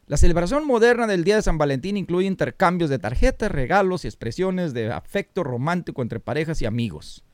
La 0.06 0.16
celebración 0.16 0.66
moderna 0.66 1.06
del 1.06 1.24
Día 1.24 1.36
de 1.36 1.42
San 1.42 1.58
Valentín 1.58 1.96
incluye 1.96 2.26
intercambios 2.26 2.88
de 2.88 2.98
tarjetas, 2.98 3.50
regalos 3.50 4.04
y 4.04 4.08
expresiones 4.08 4.72
de 4.72 4.92
afecto 4.92 5.44
romántico 5.44 6.02
entre 6.02 6.20
parejas 6.20 6.62
y 6.62 6.66
amigos. 6.66 7.24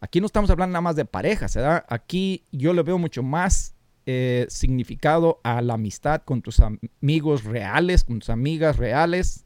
Aquí 0.00 0.20
no 0.20 0.26
estamos 0.26 0.50
hablando 0.50 0.72
nada 0.72 0.80
más 0.80 0.96
de 0.96 1.04
parejas, 1.04 1.54
¿verdad? 1.54 1.84
Aquí 1.88 2.44
yo 2.50 2.72
le 2.72 2.82
veo 2.82 2.98
mucho 2.98 3.22
más 3.22 3.74
eh, 4.06 4.46
significado 4.48 5.40
a 5.44 5.62
la 5.62 5.74
amistad 5.74 6.22
con 6.22 6.42
tus 6.42 6.60
amigos 6.60 7.44
reales, 7.44 8.04
con 8.04 8.18
tus 8.18 8.30
amigas 8.30 8.76
reales. 8.76 9.44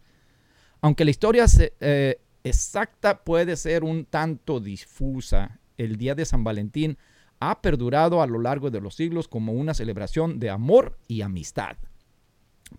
Aunque 0.81 1.05
la 1.05 1.11
historia 1.11 1.47
eh, 1.81 2.21
exacta 2.45 3.25
puede 3.25 3.57
ser 3.57 3.85
un 3.85 4.05
tanto 4.05 4.61
difusa. 4.61 5.61
El 5.77 5.97
día 5.97 6.15
de 6.15 6.25
San 6.25 6.45
Valentín 6.45 6.97
ha 7.41 7.61
perdurado 7.61 8.23
a 8.23 8.27
lo 8.27 8.39
largo 8.39 8.71
de 8.71 8.81
los 8.81 8.95
siglos 8.95 9.29
como 9.29 9.53
una 9.53 9.75
celebración 9.75 10.39
de 10.39 10.51
amor 10.51 10.99
y 11.07 11.23
amistad. 11.23 11.77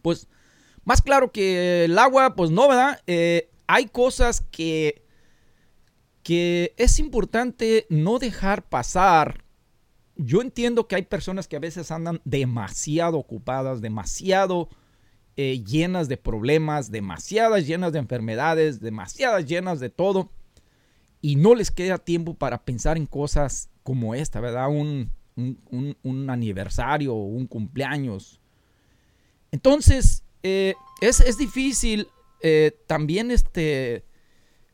Pues 0.01 0.27
más 0.83 1.01
claro 1.01 1.31
que 1.31 1.85
el 1.85 1.97
agua, 1.99 2.35
pues 2.35 2.49
no, 2.49 2.67
¿verdad? 2.67 3.01
Eh, 3.07 3.49
hay 3.67 3.85
cosas 3.87 4.41
que, 4.41 5.03
que 6.23 6.73
es 6.77 6.99
importante 6.99 7.85
no 7.89 8.19
dejar 8.19 8.67
pasar. 8.67 9.43
Yo 10.17 10.41
entiendo 10.41 10.87
que 10.87 10.95
hay 10.95 11.03
personas 11.03 11.47
que 11.47 11.55
a 11.55 11.59
veces 11.59 11.91
andan 11.91 12.21
demasiado 12.25 13.17
ocupadas, 13.17 13.81
demasiado 13.81 14.69
eh, 15.35 15.63
llenas 15.63 16.07
de 16.09 16.17
problemas, 16.17 16.89
demasiadas 16.89 17.67
llenas 17.67 17.93
de 17.93 17.99
enfermedades, 17.99 18.79
demasiadas 18.79 19.45
llenas 19.45 19.79
de 19.79 19.89
todo. 19.89 20.31
Y 21.21 21.35
no 21.35 21.53
les 21.53 21.69
queda 21.69 21.97
tiempo 21.97 22.33
para 22.33 22.63
pensar 22.63 22.97
en 22.97 23.05
cosas 23.05 23.69
como 23.83 24.15
esta, 24.15 24.39
¿verdad? 24.39 24.69
Un, 24.69 25.11
un, 25.35 25.95
un, 26.03 26.29
aniversario, 26.29 27.13
un 27.13 27.45
cumpleaños. 27.45 28.39
Entonces, 29.51 30.23
eh, 30.43 30.73
es, 31.01 31.21
es, 31.21 31.37
difícil 31.37 32.07
eh, 32.41 32.71
también 32.87 33.31
este, 33.31 34.03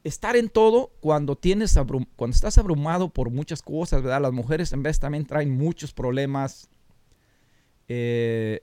estar 0.04 0.36
en 0.36 0.50
todo 0.50 0.92
cuando, 1.00 1.36
tienes 1.38 1.76
cuando 2.16 2.36
estás 2.36 2.58
abrumado 2.58 3.10
por 3.10 3.30
muchas 3.30 3.62
cosas, 3.62 4.02
¿verdad? 4.02 4.22
Las 4.22 4.34
mujeres 4.34 4.74
en 4.74 4.84
vez 4.84 5.00
también 5.00 5.26
traen 5.26 5.56
muchos 5.56 5.94
problemas. 5.94 6.70
Eh, 7.88 8.62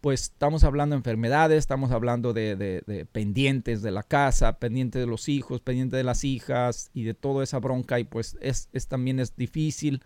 pues 0.00 0.22
estamos 0.24 0.62
hablando 0.62 0.94
de 0.94 0.98
enfermedades, 0.98 1.58
estamos 1.58 1.90
hablando 1.90 2.32
de, 2.32 3.06
pendientes 3.10 3.82
de 3.82 3.90
la 3.90 4.04
casa, 4.04 4.58
pendientes 4.58 5.00
de 5.00 5.06
los 5.06 5.28
hijos, 5.28 5.60
pendientes 5.60 5.96
de 5.96 6.04
las 6.04 6.22
hijas 6.22 6.90
y 6.94 7.02
de 7.02 7.14
toda 7.14 7.42
esa 7.42 7.58
bronca 7.58 7.98
y 7.98 8.04
pues 8.04 8.36
es, 8.40 8.68
también 8.86 9.18
es 9.18 9.34
difícil. 9.36 10.02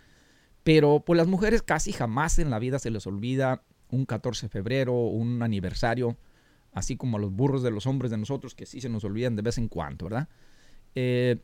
Pero 0.64 1.02
pues 1.04 1.16
las 1.18 1.26
mujeres 1.26 1.62
casi 1.62 1.92
jamás 1.92 2.38
en 2.38 2.48
la 2.48 2.58
vida 2.58 2.78
se 2.78 2.90
les 2.90 3.06
olvida 3.06 3.62
un 3.90 4.06
14 4.06 4.46
de 4.46 4.50
febrero, 4.50 4.94
un 4.94 5.42
aniversario, 5.42 6.16
así 6.72 6.96
como 6.96 7.16
a 7.16 7.20
los 7.20 7.32
burros 7.32 7.62
de 7.62 7.70
los 7.70 7.86
hombres 7.86 8.10
de 8.10 8.18
nosotros 8.18 8.54
que 8.54 8.66
sí 8.66 8.80
se 8.80 8.88
nos 8.88 9.04
olvidan 9.04 9.36
de 9.36 9.42
vez 9.42 9.58
en 9.58 9.68
cuando, 9.68 10.06
¿verdad? 10.06 10.28
Eh, 10.94 11.38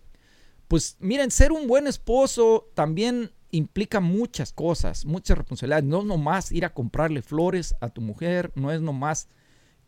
pues 0.68 0.96
miren, 1.00 1.30
ser 1.30 1.52
un 1.52 1.66
buen 1.66 1.86
esposo 1.86 2.70
también 2.74 3.30
implica 3.50 4.00
muchas 4.00 4.52
cosas, 4.52 5.04
muchas 5.06 5.38
responsabilidades. 5.38 5.84
No 5.84 6.00
es 6.00 6.04
nomás 6.04 6.52
ir 6.52 6.64
a 6.64 6.74
comprarle 6.74 7.22
flores 7.22 7.74
a 7.80 7.88
tu 7.88 8.00
mujer, 8.00 8.52
no 8.54 8.70
es 8.70 8.80
nomás 8.80 9.28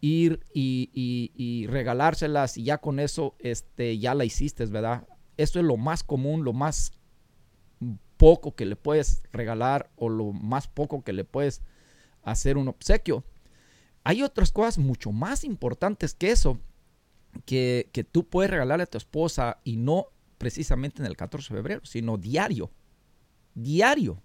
ir 0.00 0.40
y, 0.54 1.66
regalárselas 1.68 2.56
y 2.56 2.64
ya 2.64 2.78
con 2.78 2.98
eso 3.00 3.36
este, 3.38 3.98
ya 3.98 4.14
la 4.14 4.24
hiciste, 4.24 4.64
¿verdad? 4.66 5.06
Esto 5.36 5.58
es 5.58 5.64
lo 5.64 5.76
más 5.76 6.02
común, 6.02 6.44
lo 6.44 6.52
más 6.52 6.92
poco 8.16 8.54
que 8.54 8.66
le 8.66 8.76
puedes 8.76 9.22
regalar 9.32 9.90
o 9.96 10.08
lo 10.08 10.32
más 10.32 10.68
poco 10.68 11.02
que 11.02 11.12
le 11.12 11.24
puedes 11.24 11.62
hacer 12.22 12.56
un 12.56 12.68
obsequio. 12.68 13.24
Hay 14.04 14.22
otras 14.22 14.52
cosas 14.52 14.78
mucho 14.78 15.12
más 15.12 15.44
importantes 15.44 16.14
que 16.14 16.30
eso 16.30 16.58
que, 17.44 17.90
que 17.92 18.04
tú 18.04 18.28
puedes 18.28 18.50
regalarle 18.50 18.84
a 18.84 18.86
tu 18.86 18.98
esposa 18.98 19.58
y 19.64 19.76
no 19.76 20.06
precisamente 20.38 21.02
en 21.02 21.06
el 21.06 21.16
14 21.16 21.52
de 21.52 21.58
febrero, 21.58 21.80
sino 21.84 22.16
diario 22.16 22.70
diario. 23.54 24.22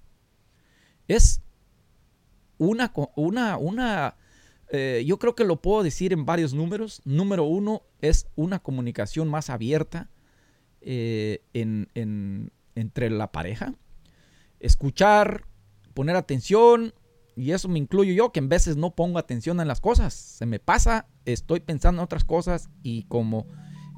Es 1.07 1.41
una, 2.57 2.91
una, 3.15 3.57
una 3.57 4.15
eh, 4.71 5.03
yo 5.05 5.19
creo 5.19 5.35
que 5.35 5.43
lo 5.43 5.61
puedo 5.61 5.83
decir 5.83 6.13
en 6.13 6.25
varios 6.25 6.53
números. 6.53 7.01
Número 7.05 7.43
uno 7.43 7.83
es 8.01 8.27
una 8.35 8.59
comunicación 8.59 9.27
más 9.29 9.49
abierta 9.49 10.09
eh, 10.81 11.43
en, 11.53 12.51
entre 12.75 13.09
la 13.09 13.31
pareja. 13.31 13.75
Escuchar, 14.59 15.45
poner 15.93 16.15
atención, 16.15 16.93
y 17.35 17.51
eso 17.51 17.67
me 17.67 17.79
incluyo 17.79 18.13
yo, 18.13 18.31
que 18.31 18.39
en 18.39 18.49
veces 18.49 18.77
no 18.77 18.95
pongo 18.95 19.19
atención 19.19 19.59
en 19.59 19.67
las 19.67 19.81
cosas. 19.81 20.13
Se 20.13 20.45
me 20.45 20.59
pasa, 20.59 21.07
estoy 21.25 21.59
pensando 21.59 22.01
en 22.01 22.05
otras 22.05 22.23
cosas 22.23 22.69
y 22.81 23.03
como 23.03 23.45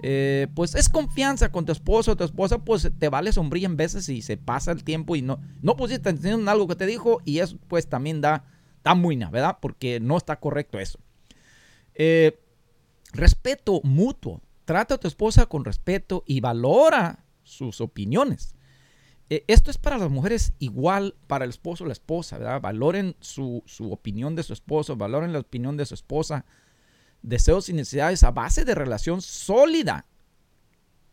eh, 0.04 0.48
pues 0.54 0.76
es 0.76 0.90
confianza 0.90 1.52
con 1.52 1.66
tu 1.66 1.72
esposo 1.72 2.16
tu 2.16 2.24
esposa, 2.24 2.60
pues 2.60 2.92
te 2.98 3.10
vale 3.10 3.32
sombrilla 3.32 3.68
en 3.68 3.78
veces 3.78 4.10
y 4.10 4.22
se 4.22 4.38
pasa 4.38 4.72
el 4.72 4.84
tiempo 4.84 5.16
y 5.16 5.22
no, 5.22 5.40
no 5.62 5.76
pusiste 5.76 6.10
atención 6.10 6.42
en 6.42 6.50
algo 6.50 6.68
que 6.68 6.76
te 6.76 6.86
dijo 6.86 7.20
y 7.26 7.40
eso 7.40 7.58
pues 7.68 7.88
también 7.88 8.22
da, 8.22 8.46
da 8.84 8.96
muina, 8.96 9.30
¿verdad? 9.30 9.58
Porque 9.62 10.00
no 10.00 10.18
está 10.18 10.40
correcto 10.40 10.80
eso. 10.80 11.00
Eh, 11.96 12.40
respeto 13.14 13.82
mutuo. 13.84 14.42
Trata 14.66 14.96
a 14.96 14.98
tu 14.98 15.08
esposa 15.08 15.46
con 15.46 15.64
respeto 15.64 16.24
y 16.28 16.42
valora 16.42 17.26
sus 17.44 17.82
opiniones. 17.82 18.57
Eh, 19.30 19.44
esto 19.48 19.72
es 19.72 19.78
para 19.78 19.98
las 19.98 20.10
mujeres 20.10 20.54
igual 20.60 21.16
para 21.28 21.46
el 21.46 21.50
esposo 21.50 21.84
o 21.84 21.88
la 21.88 21.94
esposa, 21.94 22.38
¿verdad? 22.38 22.62
Valoren 22.62 23.16
su, 23.20 23.64
su 23.66 23.92
opinión 23.92 24.36
de 24.36 24.44
su 24.44 24.54
esposo, 24.54 24.96
valoren 24.96 25.34
la 25.34 25.40
opinión 25.40 25.76
de 25.78 25.86
su 25.86 25.94
esposa 25.94 26.46
deseos 27.22 27.70
y 27.70 27.74
necesidades 27.74 28.24
a 28.24 28.32
base 28.32 28.66
de 28.66 28.76
relación 28.76 29.22
sólida. 29.22 30.06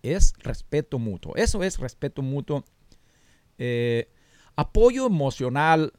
Es 0.03 0.35
respeto 0.39 0.99
mutuo. 0.99 1.35
Eso 1.37 1.63
es 1.63 1.79
respeto 1.79 2.23
mutuo. 2.23 2.65
Eh, 3.59 4.11
apoyo 4.57 5.07
emocional. 5.07 5.93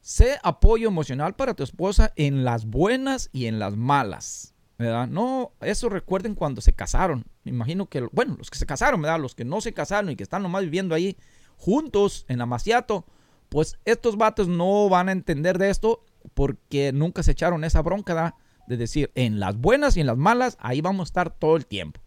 Sé 0.00 0.38
apoyo 0.42 0.88
emocional 0.88 1.34
para 1.34 1.54
tu 1.54 1.62
esposa 1.62 2.12
en 2.16 2.44
las 2.44 2.66
buenas 2.66 3.28
y 3.32 3.46
en 3.46 3.58
las 3.58 3.76
malas. 3.76 4.54
No, 4.78 5.52
eso 5.60 5.88
recuerden 5.88 6.34
cuando 6.34 6.60
se 6.60 6.74
casaron. 6.74 7.24
Me 7.44 7.50
imagino 7.50 7.86
que, 7.86 8.00
bueno, 8.12 8.36
los 8.36 8.50
que 8.50 8.58
se 8.58 8.66
casaron, 8.66 9.00
¿verdad? 9.00 9.20
Los 9.20 9.34
que 9.34 9.44
no 9.44 9.60
se 9.60 9.72
casaron 9.72 10.10
y 10.10 10.16
que 10.16 10.22
están 10.22 10.42
nomás 10.42 10.62
viviendo 10.64 10.94
ahí 10.94 11.16
juntos 11.56 12.26
en 12.28 12.40
Amaciato, 12.40 13.06
pues 13.48 13.78
estos 13.84 14.16
vatos 14.16 14.48
no 14.48 14.88
van 14.88 15.08
a 15.08 15.12
entender 15.12 15.58
de 15.58 15.70
esto 15.70 16.04
porque 16.34 16.92
nunca 16.92 17.22
se 17.22 17.32
echaron 17.32 17.64
esa 17.64 17.82
bronca, 17.82 18.34
de 18.66 18.76
decir, 18.76 19.10
en 19.14 19.40
las 19.40 19.56
buenas 19.56 19.96
y 19.96 20.00
en 20.00 20.06
las 20.06 20.16
malas, 20.16 20.58
ahí 20.60 20.80
vamos 20.80 21.06
a 21.06 21.10
estar 21.10 21.30
todo 21.30 21.56
el 21.56 21.66
tiempo. 21.66 22.00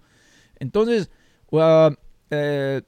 Entonces, 0.60 1.10
uh, 1.52 1.94
eh, 2.30 2.82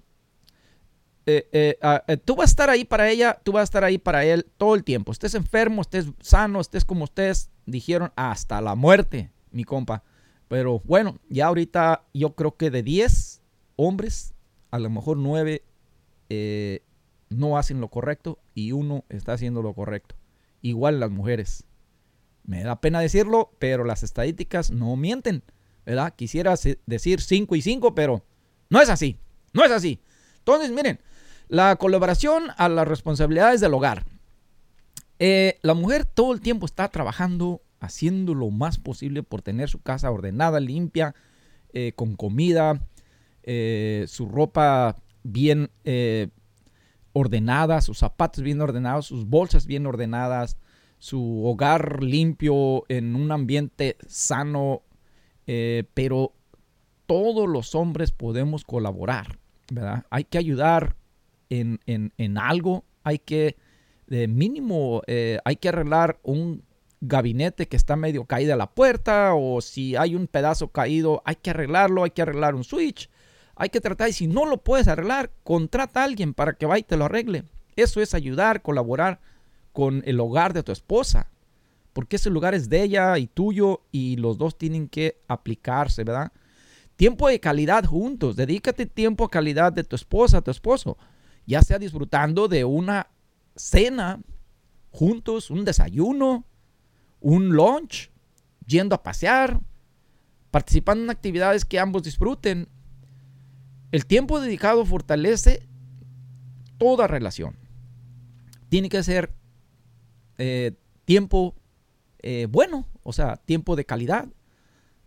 eh, 1.25 1.47
eh, 1.51 1.77
ah, 1.81 2.03
tú 2.25 2.35
vas 2.35 2.49
a 2.49 2.51
estar 2.51 2.69
ahí 2.69 2.83
para 2.83 3.09
ella, 3.09 3.39
tú 3.43 3.53
vas 3.53 3.61
a 3.61 3.63
estar 3.63 3.83
ahí 3.83 3.97
para 3.97 4.25
él 4.25 4.45
todo 4.57 4.75
el 4.75 4.83
tiempo. 4.83 5.11
Estés 5.11 5.35
enfermo, 5.35 5.81
estés 5.81 6.07
sano, 6.19 6.59
estés 6.59 6.83
como 6.83 7.05
estés, 7.05 7.49
dijeron 7.65 8.11
hasta 8.15 8.59
la 8.59 8.75
muerte, 8.75 9.31
mi 9.51 9.63
compa. 9.63 10.03
Pero 10.47 10.81
bueno, 10.85 11.19
ya 11.29 11.47
ahorita 11.47 12.03
yo 12.13 12.35
creo 12.35 12.57
que 12.57 12.69
de 12.69 12.83
10 12.83 13.41
hombres, 13.75 14.33
a 14.69 14.79
lo 14.79 14.89
mejor 14.89 15.17
9 15.17 15.63
no 17.29 17.57
hacen 17.57 17.81
lo 17.81 17.89
correcto 17.89 18.39
y 18.53 18.71
uno 18.73 19.05
está 19.09 19.33
haciendo 19.33 19.61
lo 19.61 19.73
correcto. 19.73 20.15
Igual 20.61 20.99
las 20.99 21.09
mujeres. 21.09 21.63
Me 22.43 22.63
da 22.63 22.81
pena 22.81 22.99
decirlo, 22.99 23.51
pero 23.59 23.83
las 23.83 24.03
estadísticas 24.03 24.71
no 24.71 24.95
mienten, 24.95 25.43
¿verdad? 25.85 26.13
Quisiera 26.15 26.55
decir 26.85 27.21
5 27.21 27.55
y 27.55 27.61
5, 27.61 27.95
pero 27.95 28.23
no 28.69 28.81
es 28.81 28.89
así, 28.89 29.17
no 29.53 29.63
es 29.63 29.71
así. 29.71 29.99
Entonces, 30.39 30.71
miren, 30.71 30.99
la 31.47 31.75
colaboración 31.75 32.45
a 32.57 32.67
las 32.69 32.87
responsabilidades 32.87 33.61
del 33.61 33.73
hogar. 33.73 34.05
Eh, 35.19 35.59
la 35.61 35.75
mujer 35.75 36.05
todo 36.05 36.33
el 36.33 36.41
tiempo 36.41 36.65
está 36.65 36.89
trabajando, 36.89 37.61
haciendo 37.81 38.33
lo 38.33 38.49
más 38.49 38.77
posible 38.77 39.23
por 39.23 39.41
tener 39.41 39.69
su 39.69 39.81
casa 39.81 40.09
ordenada, 40.09 40.61
limpia, 40.61 41.13
eh, 41.73 41.91
con 41.95 42.15
comida, 42.15 42.87
eh, 43.43 44.05
su 44.07 44.27
ropa 44.29 44.95
bien 45.23 45.69
ordenada, 47.13 47.81
sus 47.81 47.97
zapatos 47.99 48.43
bien 48.43 48.61
ordenados, 48.61 49.07
sus 49.07 49.25
bolsas 49.25 49.65
bien 49.65 49.85
ordenadas, 49.85 50.57
su 51.01 51.43
hogar 51.45 52.03
limpio, 52.03 52.83
en 52.87 53.15
un 53.15 53.31
ambiente 53.31 53.97
sano, 54.07 54.83
eh, 55.47 55.83
pero 55.95 56.33
todos 57.07 57.49
los 57.49 57.73
hombres 57.73 58.11
podemos 58.11 58.63
colaborar, 58.63 59.39
¿verdad? 59.71 60.05
Hay 60.11 60.25
que 60.25 60.37
ayudar 60.37 60.95
en, 61.49 61.79
algo, 62.37 62.85
hay 63.03 63.17
que, 63.17 63.57
mínimo, 64.07 65.01
eh, 65.07 65.39
hay 65.43 65.55
que 65.55 65.69
arreglar 65.69 66.19
un 66.21 66.63
gabinete 67.01 67.67
que 67.67 67.75
está 67.75 67.95
medio 67.95 68.25
caída 68.25 68.55
la 68.55 68.69
puerta 68.69 69.33
o 69.33 69.59
si 69.61 69.95
hay 69.95 70.15
un 70.15 70.27
pedazo 70.27 70.69
caído, 70.69 71.21
hay 71.25 71.35
que 71.35 71.49
arreglarlo, 71.49 72.03
hay 72.03 72.11
que 72.11 72.21
arreglar 72.21 72.55
un 72.55 72.63
switch, 72.63 73.09
hay 73.55 73.69
que 73.69 73.81
tratar 73.81 74.09
y 74.09 74.13
si 74.13 74.27
no 74.27 74.45
lo 74.45 74.57
puedes 74.63 74.87
arreglar, 74.87 75.31
contrata 75.43 76.01
a 76.01 76.03
alguien 76.05 76.33
para 76.33 76.53
que 76.53 76.67
vaya 76.67 76.79
y 76.79 76.83
te 76.83 76.97
lo 76.97 77.05
arregle. 77.05 77.43
Eso 77.75 78.01
es 78.01 78.13
ayudar, 78.13 78.61
colaborar 78.61 79.19
con 79.73 80.03
el 80.05 80.19
hogar 80.19 80.53
de 80.53 80.63
tu 80.63 80.71
esposa, 80.71 81.31
porque 81.93 82.17
ese 82.17 82.29
lugar 82.29 82.53
es 82.53 82.69
de 82.69 82.83
ella 82.83 83.17
y 83.17 83.27
tuyo 83.27 83.81
y 83.91 84.17
los 84.17 84.37
dos 84.37 84.57
tienen 84.57 84.87
que 84.87 85.17
aplicarse, 85.27 86.03
¿verdad? 86.03 86.31
Tiempo 86.95 87.27
de 87.27 87.39
calidad 87.39 87.85
juntos, 87.85 88.35
dedícate 88.35 88.85
tiempo 88.85 89.25
a 89.25 89.29
calidad 89.29 89.73
de 89.73 89.83
tu 89.83 89.95
esposa, 89.95 90.41
tu 90.41 90.51
esposo, 90.51 90.97
ya 91.47 91.61
sea 91.63 91.79
disfrutando 91.79 92.47
de 92.47 92.63
una 92.63 93.07
cena 93.55 94.19
juntos, 94.91 95.49
un 95.49 95.65
desayuno, 95.65 96.45
un 97.21 97.49
lunch, 97.49 98.11
yendo 98.65 98.95
a 98.95 99.03
pasear, 99.03 99.61
participando 100.49 101.03
en 101.03 101.09
actividades 101.09 101.63
que 101.63 101.79
ambos 101.79 102.03
disfruten. 102.03 102.67
El 103.91 104.05
tiempo 104.05 104.41
dedicado 104.41 104.85
fortalece 104.85 105.67
toda 106.77 107.07
relación. 107.07 107.57
Tiene 108.69 108.89
que 108.89 109.03
ser 109.03 109.33
eh, 110.37 110.73
tiempo 111.05 111.55
eh, 112.19 112.47
bueno, 112.49 112.87
o 113.03 113.13
sea, 113.13 113.37
tiempo 113.37 113.75
de 113.75 113.85
calidad. 113.85 114.27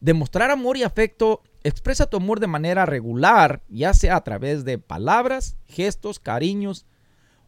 Demostrar 0.00 0.50
amor 0.50 0.76
y 0.76 0.82
afecto, 0.82 1.42
expresa 1.62 2.06
tu 2.06 2.16
amor 2.16 2.40
de 2.40 2.46
manera 2.46 2.86
regular, 2.86 3.62
ya 3.68 3.94
sea 3.94 4.16
a 4.16 4.24
través 4.24 4.64
de 4.64 4.78
palabras, 4.78 5.56
gestos, 5.66 6.18
cariños 6.18 6.86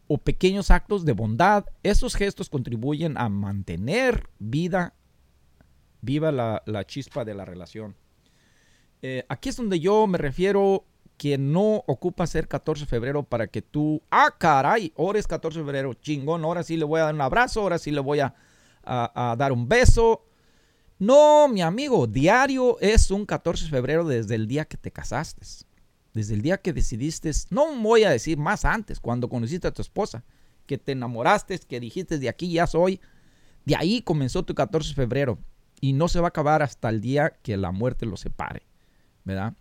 o 0.08 0.18
pequeños 0.18 0.70
actos 0.70 1.04
de 1.04 1.12
bondad. 1.12 1.66
Esos 1.82 2.14
gestos 2.14 2.48
contribuyen 2.48 3.16
a 3.18 3.28
mantener 3.28 4.28
vida 4.38 4.94
Viva 6.02 6.30
la, 6.30 6.62
la 6.66 6.84
chispa 6.86 7.24
de 7.24 7.34
la 7.34 7.44
relación. 7.44 7.96
Eh, 9.02 9.24
aquí 9.28 9.48
es 9.48 9.56
donde 9.56 9.80
yo 9.80 10.06
me 10.06 10.18
refiero 10.18 10.84
que 11.16 11.36
no 11.38 11.82
ocupa 11.86 12.26
ser 12.26 12.46
14 12.46 12.84
de 12.84 12.86
febrero 12.88 13.22
para 13.24 13.46
que 13.48 13.62
tú, 13.62 14.02
ah, 14.10 14.32
caray, 14.38 14.92
ahora 14.96 15.18
es 15.18 15.26
14 15.26 15.58
de 15.58 15.64
febrero, 15.64 15.94
chingón, 15.94 16.44
ahora 16.44 16.62
sí 16.62 16.76
le 16.76 16.84
voy 16.84 17.00
a 17.00 17.04
dar 17.04 17.14
un 17.14 17.22
abrazo, 17.22 17.60
ahora 17.62 17.78
sí 17.78 17.90
le 17.90 18.00
voy 18.00 18.20
a, 18.20 18.34
a- 18.84 19.32
a 19.32 19.36
dar 19.36 19.50
un 19.52 19.66
beso. 19.68 20.22
No, 20.98 21.48
mi 21.48 21.62
amigo, 21.62 22.06
diario 22.06 22.78
es 22.80 23.10
un 23.10 23.26
14 23.26 23.64
de 23.64 23.70
febrero 23.70 24.06
desde 24.06 24.34
el 24.34 24.46
día 24.46 24.64
que 24.66 24.76
te 24.76 24.92
casaste. 24.92 25.44
Desde 26.16 26.32
el 26.32 26.40
día 26.40 26.56
que 26.56 26.72
decidiste, 26.72 27.30
no 27.50 27.78
voy 27.82 28.04
a 28.04 28.10
decir 28.10 28.38
más 28.38 28.64
antes, 28.64 29.00
cuando 29.00 29.28
conociste 29.28 29.68
a 29.68 29.70
tu 29.70 29.82
esposa, 29.82 30.24
que 30.64 30.78
te 30.78 30.92
enamoraste, 30.92 31.58
que 31.58 31.78
dijiste 31.78 32.18
de 32.18 32.30
aquí 32.30 32.50
ya 32.50 32.66
soy. 32.66 33.02
De 33.66 33.76
ahí 33.76 34.00
comenzó 34.00 34.42
tu 34.42 34.54
14 34.54 34.88
de 34.88 34.94
febrero 34.94 35.38
y 35.78 35.92
no 35.92 36.08
se 36.08 36.18
va 36.18 36.28
a 36.28 36.30
acabar 36.30 36.62
hasta 36.62 36.88
el 36.88 37.02
día 37.02 37.34
que 37.42 37.58
la 37.58 37.70
muerte 37.70 38.06
los 38.06 38.20
separe, 38.20 38.62
¿verdad? 39.24 39.52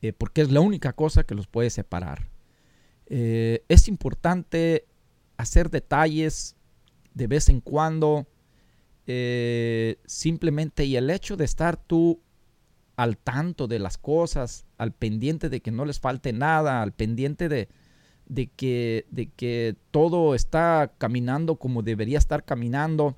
Eh, 0.00 0.14
porque 0.14 0.40
es 0.40 0.50
la 0.50 0.60
única 0.60 0.94
cosa 0.94 1.24
que 1.24 1.34
los 1.34 1.46
puede 1.46 1.68
separar. 1.68 2.30
Eh, 3.04 3.62
es 3.68 3.86
importante 3.86 4.86
hacer 5.36 5.68
detalles 5.68 6.56
de 7.12 7.26
vez 7.26 7.50
en 7.50 7.60
cuando, 7.60 8.26
eh, 9.06 9.98
simplemente 10.06 10.86
y 10.86 10.96
el 10.96 11.10
hecho 11.10 11.36
de 11.36 11.44
estar 11.44 11.76
tú 11.76 12.22
al 12.96 13.16
tanto 13.16 13.68
de 13.68 13.78
las 13.78 13.98
cosas, 13.98 14.66
al 14.78 14.92
pendiente 14.92 15.48
de 15.48 15.60
que 15.60 15.70
no 15.70 15.84
les 15.84 16.00
falte 16.00 16.32
nada, 16.32 16.82
al 16.82 16.92
pendiente 16.92 17.48
de, 17.48 17.68
de 18.26 18.48
que, 18.48 19.06
de 19.10 19.30
que 19.30 19.76
todo 19.90 20.34
está 20.34 20.92
caminando 20.98 21.56
como 21.56 21.82
debería 21.82 22.18
estar 22.18 22.44
caminando, 22.44 23.16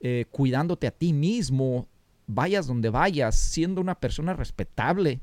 eh, 0.00 0.26
cuidándote 0.30 0.86
a 0.86 0.90
ti 0.90 1.12
mismo, 1.12 1.88
vayas 2.26 2.66
donde 2.66 2.90
vayas, 2.90 3.36
siendo 3.36 3.80
una 3.80 3.98
persona 3.98 4.34
respetable 4.34 5.20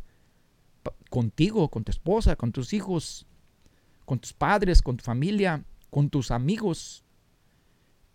contigo, 1.10 1.70
con 1.70 1.84
tu 1.84 1.92
esposa, 1.92 2.36
con 2.36 2.52
tus 2.52 2.74
hijos, 2.74 3.26
con 4.06 4.20
tus 4.20 4.34
padres, 4.34 4.82
con 4.82 4.98
tu 4.98 5.04
familia, 5.04 5.64
con 5.90 6.10
tus 6.10 6.32
amigos, 6.32 7.05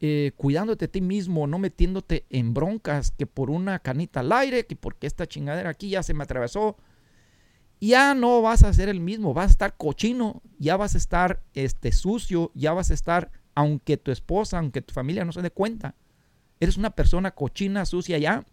eh, 0.02 0.32
cuidándote 0.36 0.86
a 0.86 0.88
ti 0.88 1.02
mismo, 1.02 1.46
no 1.46 1.58
metiéndote 1.58 2.24
en 2.30 2.54
broncas 2.54 3.10
que 3.10 3.26
por 3.26 3.50
una 3.50 3.80
canita 3.80 4.20
al 4.20 4.32
aire, 4.32 4.66
que 4.66 4.74
porque 4.74 5.06
esta 5.06 5.26
chingadera 5.26 5.68
aquí 5.68 5.90
ya 5.90 6.02
se 6.02 6.14
me 6.14 6.24
atravesó, 6.24 6.78
ya 7.80 8.14
no 8.14 8.40
vas 8.40 8.62
a 8.62 8.72
ser 8.72 8.88
el 8.88 9.00
mismo, 9.00 9.34
vas 9.34 9.48
a 9.48 9.50
estar 9.50 9.76
cochino, 9.76 10.42
ya 10.58 10.76
vas 10.76 10.94
a 10.94 10.98
estar 10.98 11.42
este, 11.52 11.92
sucio, 11.92 12.50
ya 12.54 12.72
vas 12.72 12.90
a 12.90 12.94
estar, 12.94 13.30
aunque 13.54 13.98
tu 13.98 14.10
esposa, 14.10 14.58
aunque 14.58 14.80
tu 14.80 14.94
familia 14.94 15.24
no 15.24 15.32
se 15.32 15.42
dé 15.42 15.50
cuenta, 15.50 15.94
eres 16.60 16.78
una 16.78 16.90
persona 16.90 17.32
cochina, 17.32 17.84
sucia 17.84 18.16
ya, 18.16 18.46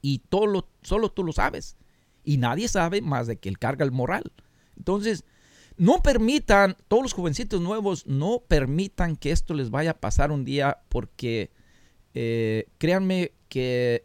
y 0.00 0.20
todo 0.30 0.46
lo, 0.46 0.68
solo 0.82 1.10
tú 1.10 1.24
lo 1.24 1.32
sabes, 1.32 1.76
y 2.24 2.38
nadie 2.38 2.68
sabe 2.68 3.02
más 3.02 3.26
de 3.26 3.38
que 3.38 3.50
él 3.50 3.58
carga 3.58 3.84
el 3.84 3.92
moral. 3.92 4.32
Entonces, 4.76 5.24
no 5.80 6.02
permitan, 6.02 6.76
todos 6.88 7.02
los 7.02 7.14
jovencitos 7.14 7.62
nuevos, 7.62 8.06
no 8.06 8.42
permitan 8.46 9.16
que 9.16 9.30
esto 9.30 9.54
les 9.54 9.70
vaya 9.70 9.92
a 9.92 9.98
pasar 9.98 10.30
un 10.30 10.44
día 10.44 10.82
porque 10.90 11.50
eh, 12.12 12.68
créanme 12.76 13.32
que 13.48 14.04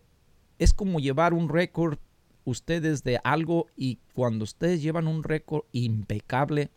es 0.58 0.74
como 0.74 1.02
llevar 1.02 1.34
un 1.34 1.50
récord 1.50 2.00
ustedes 2.46 3.04
de 3.04 3.20
algo 3.26 3.68
y 3.76 4.00
cuando 4.14 4.46
ustedes 4.46 4.82
llevan 4.82 5.06
un 5.06 5.22
récord 5.22 5.66
impecable 5.74 6.72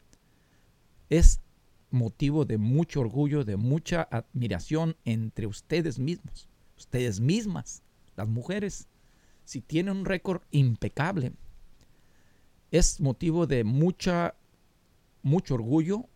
es 1.11 1.43
motivo 1.91 2.45
de 2.45 2.59
mucho 2.59 2.99
orgullo, 2.99 3.45
de 3.45 3.57
mucha 3.57 4.03
admiración 4.11 4.97
entre 5.05 5.47
ustedes 5.47 6.01
mismos, 6.01 6.49
ustedes 6.77 7.21
mismas, 7.21 7.85
las 8.17 8.27
mujeres. 8.27 8.89
Si 9.45 9.61
tienen 9.61 9.99
un 9.99 10.05
récord 10.07 10.43
impecable, 10.51 11.35
es 12.73 13.01
motivo 13.01 13.47
de 13.47 13.63
mucha 13.63 14.35
mucho 15.23 15.55
orgullo 15.55 16.07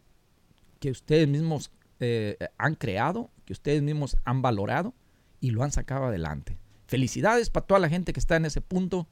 que 0.81 0.91
ustedes 0.91 1.29
mismos 1.29 1.71
eh, 2.01 2.37
han 2.59 2.75
creado, 2.75 3.31
que 3.45 3.53
ustedes 3.53 3.83
mismos 3.83 4.17
han 4.25 4.43
valorado 4.43 4.95
y 5.41 5.51
lo 5.51 5.63
han 5.63 5.71
sacado 5.73 6.07
adelante. 6.07 6.59
Felicidades 6.87 7.51
para 7.51 7.67
toda 7.67 7.81
la 7.81 7.89
gente 7.89 8.13
que 8.13 8.21
está 8.21 8.37
en 8.37 8.45
ese 8.45 8.61
punto 8.61 9.09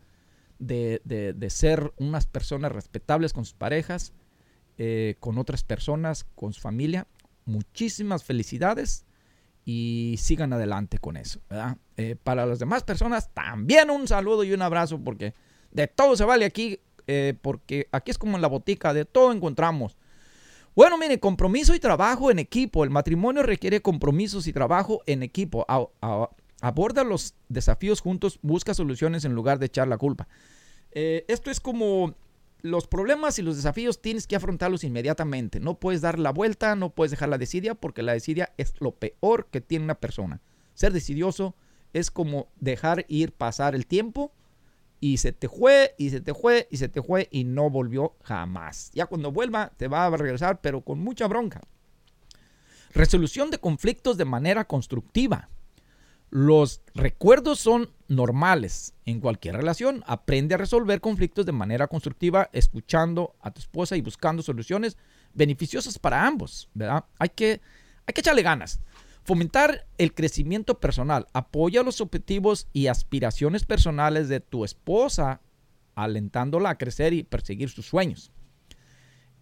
de, 0.58 1.00
de- 1.04 1.50
ser 1.50 1.92
unas 1.96 2.26
personas 2.26 2.72
respetables 2.72 3.32
con 3.32 3.44
sus 3.44 3.54
parejas, 3.54 4.12
eh, 4.78 5.16
con 5.20 5.38
otras 5.38 5.64
personas, 5.64 6.24
con 6.34 6.52
su 6.52 6.60
familia. 6.60 7.06
Muchísimas 7.46 8.24
felicidades 8.24 9.06
y 9.64 10.16
sigan 10.18 10.52
adelante 10.52 10.98
con 10.98 11.16
eso. 11.16 11.40
Eh, 11.96 12.16
para 12.22 12.44
las 12.46 12.58
demás 12.58 12.82
personas, 12.84 13.32
también 13.32 13.90
un 13.90 14.06
saludo 14.08 14.44
y 14.44 14.52
un 14.52 14.62
abrazo 14.62 14.98
porque 15.02 15.34
de 15.70 15.86
todo 15.86 16.16
se 16.16 16.24
vale 16.24 16.44
aquí, 16.44 16.80
eh, 17.12 17.34
porque 17.42 17.88
aquí 17.90 18.12
es 18.12 18.18
como 18.18 18.36
en 18.36 18.42
la 18.42 18.46
botica, 18.46 18.94
de 18.94 19.04
todo 19.04 19.32
encontramos. 19.32 19.96
Bueno, 20.76 20.96
mire, 20.96 21.18
compromiso 21.18 21.74
y 21.74 21.80
trabajo 21.80 22.30
en 22.30 22.38
equipo. 22.38 22.84
El 22.84 22.90
matrimonio 22.90 23.42
requiere 23.42 23.82
compromisos 23.82 24.46
y 24.46 24.52
trabajo 24.52 25.02
en 25.06 25.24
equipo. 25.24 25.66
Aborda 26.60 27.02
los 27.02 27.34
desafíos 27.48 28.00
juntos, 28.00 28.38
busca 28.42 28.74
soluciones 28.74 29.24
en 29.24 29.34
lugar 29.34 29.58
de 29.58 29.66
echar 29.66 29.88
la 29.88 29.98
culpa. 29.98 30.28
Eh, 30.92 31.24
esto 31.26 31.50
es 31.50 31.58
como 31.58 32.14
los 32.62 32.86
problemas 32.86 33.40
y 33.40 33.42
los 33.42 33.56
desafíos 33.56 34.00
tienes 34.00 34.28
que 34.28 34.36
afrontarlos 34.36 34.84
inmediatamente. 34.84 35.58
No 35.58 35.80
puedes 35.80 36.02
dar 36.02 36.16
la 36.16 36.30
vuelta, 36.30 36.76
no 36.76 36.90
puedes 36.90 37.10
dejar 37.10 37.28
la 37.28 37.38
desidia, 37.38 37.74
porque 37.74 38.04
la 38.04 38.12
desidia 38.12 38.52
es 38.56 38.74
lo 38.78 38.92
peor 38.92 39.48
que 39.50 39.60
tiene 39.60 39.84
una 39.84 39.96
persona. 39.96 40.42
Ser 40.74 40.92
decidioso 40.92 41.56
es 41.92 42.12
como 42.12 42.46
dejar 42.60 43.04
ir 43.08 43.32
pasar 43.32 43.74
el 43.74 43.88
tiempo 43.88 44.32
y 45.00 45.16
se 45.16 45.32
te 45.32 45.48
fue, 45.48 45.94
y 45.96 46.10
se 46.10 46.20
te 46.20 46.34
fue, 46.34 46.68
y 46.70 46.76
se 46.76 46.88
te 46.88 47.02
fue, 47.02 47.28
y 47.30 47.44
no 47.44 47.70
volvió 47.70 48.16
jamás. 48.22 48.90
Ya 48.92 49.06
cuando 49.06 49.32
vuelva, 49.32 49.72
te 49.76 49.88
va 49.88 50.06
a 50.06 50.16
regresar, 50.16 50.60
pero 50.60 50.82
con 50.82 51.00
mucha 51.00 51.26
bronca. 51.26 51.62
Resolución 52.92 53.50
de 53.50 53.58
conflictos 53.58 54.18
de 54.18 54.26
manera 54.26 54.66
constructiva. 54.66 55.48
Los 56.28 56.82
recuerdos 56.94 57.58
son 57.58 57.90
normales 58.08 58.94
en 59.04 59.20
cualquier 59.20 59.56
relación. 59.56 60.04
Aprende 60.06 60.54
a 60.54 60.58
resolver 60.58 61.00
conflictos 61.00 61.46
de 61.46 61.52
manera 61.52 61.88
constructiva, 61.88 62.50
escuchando 62.52 63.34
a 63.40 63.50
tu 63.50 63.60
esposa 63.60 63.96
y 63.96 64.00
buscando 64.00 64.42
soluciones 64.42 64.96
beneficiosas 65.32 65.98
para 65.98 66.26
ambos, 66.26 66.68
¿verdad? 66.74 67.04
Hay 67.18 67.30
que, 67.30 67.60
hay 68.06 68.12
que 68.14 68.20
echarle 68.20 68.42
ganas. 68.42 68.80
Fomentar 69.24 69.86
el 69.98 70.14
crecimiento 70.14 70.80
personal. 70.80 71.26
Apoya 71.32 71.82
los 71.82 72.00
objetivos 72.00 72.66
y 72.72 72.86
aspiraciones 72.86 73.64
personales 73.64 74.28
de 74.28 74.40
tu 74.40 74.64
esposa, 74.64 75.40
alentándola 75.94 76.70
a 76.70 76.78
crecer 76.78 77.12
y 77.12 77.22
perseguir 77.22 77.68
sus 77.68 77.86
sueños. 77.86 78.32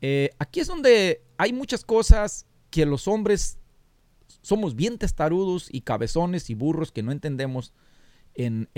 Eh, 0.01 0.31
aquí 0.39 0.61
es 0.61 0.67
donde 0.67 1.23
hay 1.37 1.53
muchas 1.53 1.85
cosas 1.85 2.47
que 2.71 2.87
los 2.87 3.09
hombres 3.09 3.59
somos 4.43 4.75
bien 4.77 4.99
testarudos 4.99 5.69
y 5.71 5.81
cabezones 5.81 6.51
y 6.51 6.55
burros 6.55 6.93
que 6.93 7.03
no 7.03 7.13
entendemos 7.13 7.73
en, 8.35 8.69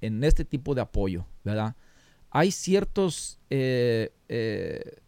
este 0.00 0.44
tipo 0.44 0.74
de 0.74 0.82
apoyo, 0.82 1.26
¿verdad? 1.44 1.76
Hay 2.30 2.50
ciertos 2.50 3.38
eh, 3.48 4.12
eh, 4.28 4.98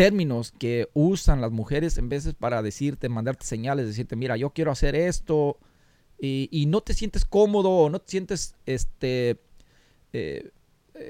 términos 0.00 0.50
que 0.58 0.88
usan 0.94 1.42
las 1.42 1.52
mujeres 1.52 1.98
en 1.98 2.08
veces 2.08 2.32
para 2.32 2.62
decirte, 2.62 3.10
mandarte 3.10 3.44
señales, 3.44 3.86
decirte, 3.86 4.16
mira, 4.16 4.34
yo 4.38 4.48
quiero 4.48 4.70
hacer 4.70 4.94
esto, 4.94 5.58
y, 6.18 6.64
no 6.68 6.80
te 6.80 6.94
sientes 6.94 7.26
cómodo 7.26 7.68
o 7.68 7.90
no 7.90 7.98
te 7.98 8.10
sientes 8.10 8.54
este, 8.64 9.42
eh, 10.14 10.52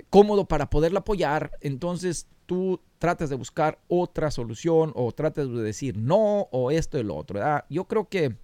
cómodo 0.09 0.46
para 0.46 0.70
poderla 0.70 1.00
apoyar, 1.00 1.53
entonces 1.61 2.26
tú 2.46 2.81
tratas 2.98 3.31
de 3.31 3.37
buscar 3.37 3.79
otra 3.87 4.33
solución 4.33 4.90
o 4.96 5.12
tratas 5.12 5.48
de 5.48 5.62
decir 5.62 5.96
no 5.96 6.48
o 6.50 6.72
esto 6.72 6.98
y 6.98 7.05
lo 7.05 7.14
otro. 7.14 7.38
Yo 7.70 7.85
creo 7.85 8.09
que 8.09 8.35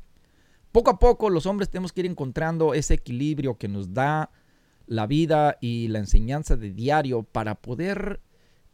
poco 0.70 0.90
a 0.90 1.00
poco 1.00 1.28
los 1.28 1.46
hombres 1.46 1.70
tenemos 1.70 1.92
que 1.92 2.02
ir 2.02 2.06
encontrando 2.06 2.72
ese 2.72 2.94
equilibrio 2.94 3.58
que 3.58 3.66
nos 3.66 3.94
da 3.94 4.30
la 4.86 5.08
vida 5.08 5.58
y 5.60 5.88
la 5.88 5.98
enseñanza 5.98 6.54
de 6.54 6.70
diario 6.70 7.24
para 7.24 7.56
poder 7.56 8.20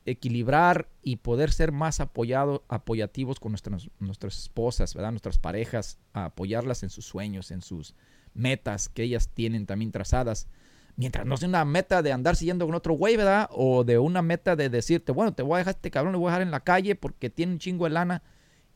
equilibrar 0.05 0.89
y 1.03 1.17
poder 1.17 1.53
ser 1.53 1.73
más 1.73 2.01
apoyado, 2.01 2.65
apoyativos 2.69 3.39
con 3.39 3.53
nuestras, 3.53 3.89
nuestras 3.99 4.39
esposas, 4.39 4.95
¿verdad? 4.95 5.11
nuestras 5.11 5.39
parejas, 5.39 5.99
a 6.13 6.27
apoyarlas 6.27 6.83
en 6.83 6.91
sus 6.91 7.05
sueños, 7.05 7.51
en 7.51 7.63
sus 7.63 7.95
metas 8.35 8.89
que 8.89 9.05
ellas 9.05 9.29
tienen 9.29 9.67
también 9.67 9.93
trazadas. 9.93 10.49
Mientras 10.97 11.25
no 11.25 11.37
sea 11.37 11.49
una 11.49 11.65
meta 11.65 12.03
de 12.03 12.13
andar 12.13 12.37
siguiendo 12.37 12.67
con 12.67 12.75
otro 12.75 12.95
güey, 12.95 13.17
¿verdad? 13.17 13.49
O 13.53 13.83
de 13.85 13.99
una 13.99 14.21
meta 14.21 14.57
de 14.57 14.69
decirte, 14.69 15.13
bueno, 15.13 15.33
te 15.33 15.43
voy 15.43 15.55
a 15.55 15.59
dejar 15.59 15.75
este 15.75 15.91
cabrón, 15.91 16.13
le 16.13 16.19
voy 16.19 16.29
a 16.29 16.33
dejar 16.33 16.43
en 16.43 16.51
la 16.51 16.61
calle 16.61 16.95
porque 16.95 17.31
tiene 17.31 17.53
un 17.53 17.59
chingo 17.59 17.85
de 17.85 17.91
lana. 17.91 18.23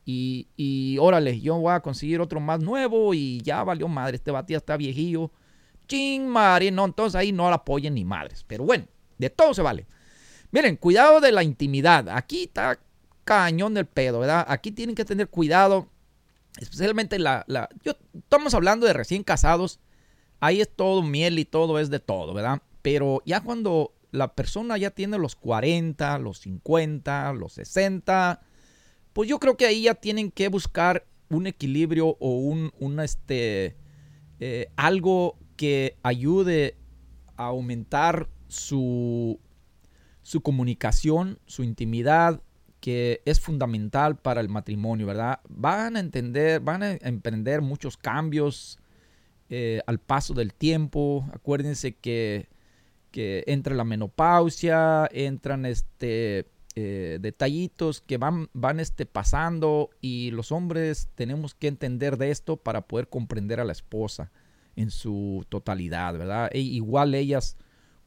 Y, 0.03 0.47
y 0.55 0.97
órale, 0.99 1.39
yo 1.41 1.59
voy 1.59 1.73
a 1.73 1.81
conseguir 1.81 2.21
otro 2.21 2.39
más 2.39 2.61
nuevo 2.61 3.13
y 3.13 3.41
ya 3.41 3.63
valió 3.63 3.87
madre, 3.87 4.15
este 4.15 4.31
batía 4.31 4.57
está 4.57 4.77
viejillo. 4.77 5.31
Ching, 5.87 6.27
madre, 6.27 6.71
no, 6.71 6.85
entonces 6.85 7.15
ahí 7.15 7.31
no 7.31 7.49
la 7.49 7.57
apoyen 7.57 7.93
ni 7.93 8.03
madres. 8.03 8.43
Pero 8.47 8.63
bueno, 8.63 8.85
de 9.17 9.29
todo 9.29 9.53
se 9.53 9.61
vale. 9.61 9.85
Miren, 10.51 10.77
cuidado 10.77 11.19
de 11.19 11.31
la 11.31 11.43
intimidad. 11.43 12.09
Aquí 12.09 12.43
está 12.43 12.79
cañón 13.23 13.73
del 13.73 13.85
pedo, 13.85 14.19
¿verdad? 14.19 14.45
Aquí 14.47 14.71
tienen 14.71 14.95
que 14.95 15.05
tener 15.05 15.27
cuidado, 15.27 15.89
especialmente 16.59 17.19
la... 17.19 17.45
yo, 17.83 17.93
estamos 18.13 18.53
hablando 18.53 18.85
de 18.85 18.93
recién 18.93 19.23
casados. 19.23 19.79
ahí 20.39 20.61
es 20.61 20.69
todo 20.73 21.03
miel 21.03 21.37
y 21.37 21.45
todo 21.45 21.79
es 21.79 21.89
de 21.89 21.99
todo, 21.99 22.33
¿verdad? 22.33 22.61
Pero 22.81 23.21
ya 23.25 23.41
cuando 23.41 23.93
la 24.11 24.33
persona 24.33 24.77
ya 24.77 24.91
tiene 24.91 25.17
los 25.17 25.35
40, 25.35 26.19
los 26.19 26.39
50, 26.39 27.33
los 27.33 27.53
60, 27.53 28.41
pues 29.11 29.27
yo 29.27 29.39
creo 29.39 29.57
que 29.57 29.65
ahí 29.65 29.83
ya 29.83 29.95
tienen 29.95 30.31
que 30.31 30.47
buscar 30.47 31.05
un 31.29 31.47
equilibrio 31.47 32.15
o 32.19 32.37
un, 32.37 32.71
un, 32.79 32.99
este, 33.01 33.75
eh, 34.39 34.67
algo 34.77 35.37
que 35.57 35.97
ayude 36.03 36.77
a 37.35 37.47
aumentar 37.47 38.29
su, 38.47 39.39
su 40.27 40.41
comunicación, 40.41 41.39
su 41.45 41.63
intimidad, 41.63 42.41
que 42.81 43.21
es 43.23 43.39
fundamental 43.39 44.17
para 44.17 44.41
el 44.41 44.49
matrimonio, 44.49 45.07
¿verdad? 45.07 45.39
Van 45.47 45.95
a 45.95 46.01
entender, 46.01 46.59
van 46.59 46.83
a 46.83 46.91
emprender 46.95 47.61
muchos 47.61 47.95
cambios 47.95 48.77
eh, 49.49 49.79
al 49.87 49.99
paso 49.99 50.33
del 50.33 50.53
tiempo. 50.53 51.25
Acuérdense 51.31 51.95
que, 51.95 52.49
que 53.09 53.45
entra 53.47 53.73
la 53.73 53.85
menopausia, 53.85 55.07
entran 55.13 55.65
este, 55.65 56.45
eh, 56.75 57.19
detallitos 57.21 58.01
que 58.01 58.17
van, 58.17 58.49
van 58.51 58.81
este, 58.81 59.05
pasando 59.05 59.91
y 60.01 60.31
los 60.31 60.51
hombres 60.51 61.07
tenemos 61.15 61.55
que 61.55 61.69
entender 61.69 62.17
de 62.17 62.31
esto 62.31 62.57
para 62.57 62.81
poder 62.81 63.07
comprender 63.07 63.61
a 63.61 63.65
la 63.65 63.71
esposa 63.71 64.29
en 64.75 64.91
su 64.91 65.45
totalidad, 65.47 66.17
¿verdad? 66.17 66.49
E 66.51 66.59
igual 66.59 67.15
ellas 67.15 67.55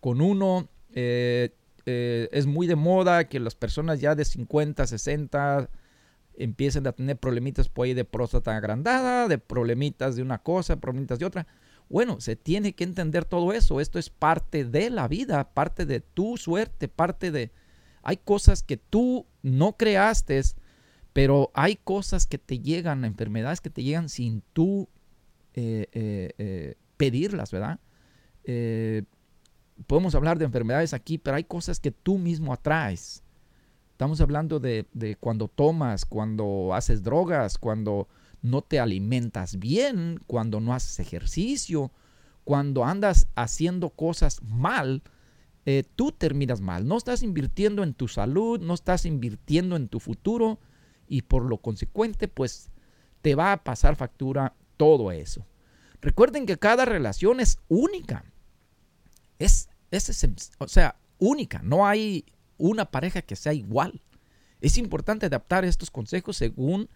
con 0.00 0.20
uno, 0.20 0.68
eh, 0.92 1.54
es 1.86 2.46
muy 2.46 2.66
de 2.66 2.76
moda 2.76 3.28
que 3.28 3.40
las 3.40 3.54
personas 3.54 4.00
ya 4.00 4.14
de 4.14 4.24
50, 4.24 4.86
60 4.86 5.68
empiecen 6.40 6.86
a 6.86 6.92
tener 6.92 7.18
problemitas 7.18 7.68
por 7.68 7.86
ahí 7.86 7.94
de 7.94 8.04
próstata 8.04 8.56
agrandada, 8.56 9.28
de 9.28 9.38
problemitas 9.38 10.16
de 10.16 10.22
una 10.22 10.38
cosa, 10.38 10.80
problemitas 10.80 11.18
de 11.18 11.26
otra. 11.26 11.46
Bueno, 11.90 12.20
se 12.20 12.36
tiene 12.36 12.72
que 12.72 12.84
entender 12.84 13.24
todo 13.24 13.52
eso. 13.52 13.80
Esto 13.80 13.98
es 13.98 14.10
parte 14.10 14.64
de 14.64 14.90
la 14.90 15.08
vida, 15.08 15.52
parte 15.52 15.86
de 15.86 16.00
tu 16.00 16.36
suerte, 16.36 16.88
parte 16.88 17.30
de... 17.30 17.50
Hay 18.02 18.16
cosas 18.16 18.62
que 18.62 18.76
tú 18.76 19.26
no 19.42 19.76
creaste, 19.76 20.40
pero 21.12 21.50
hay 21.52 21.76
cosas 21.76 22.26
que 22.26 22.38
te 22.38 22.60
llegan, 22.60 23.04
enfermedades 23.04 23.60
que 23.60 23.70
te 23.70 23.82
llegan 23.82 24.08
sin 24.08 24.42
tú 24.52 24.88
eh, 25.54 25.88
eh, 25.92 26.30
eh, 26.38 26.74
pedirlas, 26.96 27.50
¿verdad? 27.50 27.80
Podemos 29.86 30.14
hablar 30.14 30.38
de 30.38 30.44
enfermedades 30.44 30.94
aquí, 30.94 31.18
pero 31.18 31.36
hay 31.36 31.44
cosas 31.44 31.80
que 31.80 31.90
tú 31.90 32.18
mismo 32.18 32.52
atraes. 32.52 33.22
Estamos 33.92 34.20
hablando 34.20 34.60
de, 34.60 34.86
cuando 35.20 35.48
tomas, 35.48 36.04
cuando 36.04 36.72
haces 36.74 37.02
drogas, 37.02 37.58
cuando 37.58 38.08
no 38.40 38.62
te 38.62 38.80
alimentas 38.80 39.58
bien, 39.58 40.20
cuando 40.26 40.60
no 40.60 40.72
haces 40.72 40.98
ejercicio, 41.00 41.92
cuando 42.44 42.84
andas 42.84 43.28
haciendo 43.34 43.90
cosas 43.90 44.42
mal, 44.42 45.02
eh, 45.66 45.84
tú 45.96 46.12
terminas 46.12 46.62
mal. 46.62 46.88
No 46.88 46.96
estás 46.96 47.22
invirtiendo 47.22 47.82
en 47.82 47.92
tu 47.92 48.08
salud, 48.08 48.58
no 48.60 48.72
estás 48.72 49.04
invirtiendo 49.04 49.76
en 49.76 49.88
tu 49.88 50.00
futuro 50.00 50.58
y 51.06 51.22
por 51.22 51.44
lo 51.44 51.58
consecuente, 51.58 52.26
pues 52.26 52.70
te 53.20 53.34
va 53.34 53.52
a 53.52 53.62
pasar 53.62 53.96
factura 53.96 54.54
todo 54.78 55.12
eso. 55.12 55.44
Recuerden 56.00 56.46
que 56.46 56.56
cada 56.56 56.86
relación 56.86 57.40
es 57.40 57.58
única. 57.68 58.24
Es, 59.40 59.68
es, 59.90 60.28
o 60.58 60.68
sea, 60.68 61.00
única. 61.18 61.60
No 61.64 61.86
hay 61.86 62.24
una 62.58 62.84
pareja 62.84 63.22
que 63.22 63.34
sea 63.34 63.52
igual. 63.52 64.00
Es 64.60 64.76
importante 64.76 65.26
adaptar 65.26 65.64
estos 65.64 65.90
consejos 65.90 66.36
según 66.36 66.88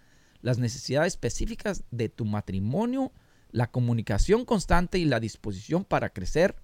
las 0.43 0.59
necesidades 0.59 1.15
específicas 1.15 1.85
de 1.91 2.11
tu 2.11 2.27
matrimonio, 2.27 3.13
la 3.51 3.71
comunicación 3.71 4.45
constante 4.45 4.99
y 4.99 5.07
la 5.07 5.19
disposición 5.19 5.85
para 5.85 6.11
crecer 6.11 6.57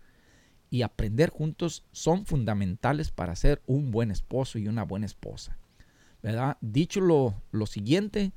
y 0.68 0.82
aprender 0.82 1.30
juntos 1.30 1.84
son 1.90 2.26
fundamentales 2.26 3.10
para 3.10 3.34
ser 3.34 3.62
un 3.66 3.90
buen 3.90 4.10
esposo 4.10 4.58
y 4.58 4.68
una 4.68 4.84
buena 4.84 5.06
esposa. 5.06 5.56
¿Verdad? 6.22 6.58
Dicho 6.60 7.00
lo, 7.00 7.42
lo 7.50 7.64
siguiente, 7.64 8.32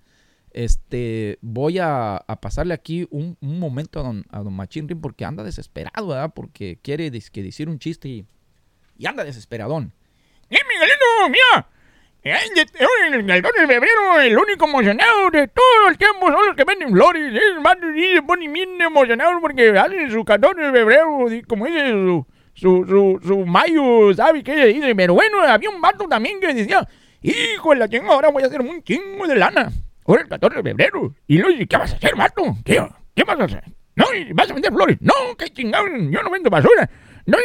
este, 0.54 1.40
voy 1.42 1.80
a, 1.80 2.24
pasarle 2.42 2.74
aquí 2.74 3.08
un, 3.10 3.38
momento 3.42 4.00
a 4.00 4.04
don, 4.04 4.26
a 4.30 4.40
don 4.40 4.54
Machín 4.54 4.88
porque 5.02 5.26
anda 5.26 5.44
desesperado, 5.44 6.08
¿verdad? 6.08 6.32
Porque 6.34 6.80
quiere 6.82 7.12
que 7.12 7.44
decir 7.44 7.70
un 7.70 7.80
chiste 7.80 8.08
y, 8.08 8.26
y 8.98 9.06
anda 9.06 9.24
desesperadón. 9.24 9.94
¡Eh, 10.50 10.60
Miguelito! 10.70 11.30
¡Mira! 11.30 11.68
El 12.24 13.42
2 13.42 13.52
de 13.52 13.68
febrero, 13.68 14.22
el 14.22 14.38
único 14.38 14.66
emocionado 14.66 15.30
de 15.30 15.46
todo 15.50 15.90
el 15.90 15.98
tiempo 15.98 16.32
son 16.32 16.46
los 16.48 16.56
que 16.56 16.64
venden 16.64 16.92
flores. 16.92 17.34
Es 17.34 17.62
más, 17.62 17.76
y 17.96 18.16
se 18.16 18.22
ponen 18.22 18.54
bien 18.54 18.82
emocionados 18.82 19.36
porque 19.42 19.78
hacen 19.78 20.10
su 20.10 20.24
14 20.24 20.62
de 20.62 20.72
febrero, 20.72 21.26
como 21.50 21.66
dice 21.66 21.90
su, 21.90 22.26
su, 22.54 22.86
su, 22.88 23.28
su 23.28 23.46
mayo, 23.46 24.14
¿sabe 24.14 24.42
qué 24.42 24.68
dice? 24.68 24.96
Pero 24.96 25.16
bueno, 25.16 25.42
había 25.42 25.70
un 25.70 25.82
vato 25.82 26.08
también 26.08 26.40
que 26.40 26.54
decía, 26.54 26.88
hijo 27.22 27.72
de 27.72 27.76
la 27.76 27.90
chingada, 27.90 28.14
ahora 28.14 28.30
voy 28.30 28.44
a 28.44 28.46
hacer 28.46 28.62
un 28.62 28.82
chingo 28.84 29.28
de 29.28 29.36
lana. 29.36 29.74
Ahora 30.06 30.24
el 30.24 30.30
14 30.30 30.58
de 30.58 30.64
febrero. 30.64 31.16
Y 31.28 31.42
dice, 31.42 31.68
¿qué 31.68 31.78
vas 31.78 31.94
a 31.94 31.96
hacer, 31.96 32.16
vato? 32.16 32.44
¿Qué, 32.66 32.86
qué 33.16 33.24
vas 33.24 33.40
a 33.40 33.44
hacer? 33.44 33.64
No, 33.96 34.06
vas 34.34 34.50
a 34.50 34.54
vender 34.54 34.72
flores. 34.72 34.98
No, 35.02 35.14
qué 35.38 35.50
chingado, 35.50 35.86
yo 35.88 36.24
no 36.24 36.30
vendo 36.30 36.50
basura. 36.50 36.90
No, 37.26 37.38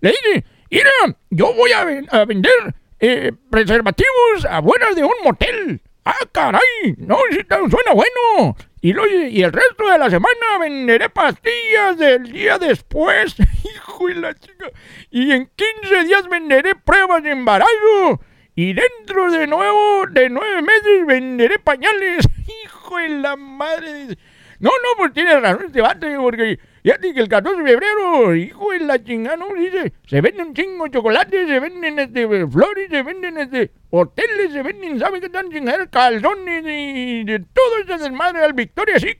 le 0.00 0.10
dice, 0.10 0.44
mira, 0.70 0.90
yo 1.30 1.52
voy 1.54 1.72
a, 1.72 1.80
a 2.10 2.24
vender 2.24 2.74
eh, 3.00 3.32
preservativos 3.50 4.44
afuera 4.48 4.92
de 4.94 5.04
un 5.04 5.14
motel. 5.24 5.82
¡Ah, 6.04 6.14
caray! 6.30 6.94
No, 6.98 7.18
suena 7.48 7.92
bueno. 7.92 8.56
Y, 8.80 8.92
lo, 8.92 9.08
y 9.08 9.42
el 9.42 9.52
resto 9.52 9.88
de 9.90 9.98
la 9.98 10.08
semana 10.08 10.58
venderé 10.60 11.10
pastillas 11.10 11.98
del 11.98 12.30
día 12.30 12.58
después. 12.58 13.34
Hijo 13.74 14.06
de 14.06 14.14
la 14.14 14.34
chica. 14.34 14.70
Y 15.10 15.32
en 15.32 15.50
15 15.82 16.04
días 16.04 16.28
venderé 16.28 16.76
pruebas 16.76 17.24
de 17.24 17.30
embarazo. 17.30 18.20
Y 18.58 18.72
dentro 18.72 19.30
de 19.30 19.46
nuevo, 19.46 20.06
de 20.10 20.30
nueve 20.30 20.62
meses, 20.62 21.06
venderé 21.06 21.58
pañales. 21.58 22.26
Hijo 22.64 22.96
de 22.96 23.10
la 23.10 23.36
madre. 23.36 24.16
No, 24.58 24.70
no, 24.70 24.96
pues 24.96 25.12
tiene 25.12 25.38
razón 25.38 25.66
este 25.66 25.82
bate, 25.82 26.16
porque 26.16 26.58
ya 26.82 26.96
que 26.96 27.10
el 27.10 27.28
14 27.28 27.62
de 27.62 27.68
febrero, 27.68 28.34
hijo 28.34 28.70
de 28.70 28.78
la 28.78 29.02
chingada, 29.04 29.36
no, 29.36 29.48
dice, 29.54 29.92
se 30.06 30.22
venden 30.22 30.54
chingo 30.54 30.88
chocolates, 30.88 31.46
se 31.46 31.60
venden 31.60 31.98
este, 31.98 32.26
flores, 32.48 32.88
se 32.88 33.02
venden 33.02 33.36
este, 33.36 33.72
hoteles, 33.90 34.52
se 34.52 34.62
venden, 34.62 34.98
¿sabe 34.98 35.20
qué 35.20 35.28
tan 35.28 35.50
chingaderas? 35.50 35.88
Calzones 35.88 36.64
y 36.64 37.24
de 37.24 37.40
todo 37.40 37.78
ese 37.84 38.02
desmadre 38.02 38.42
al 38.42 38.54
Victoria, 38.54 38.98
sí. 38.98 39.18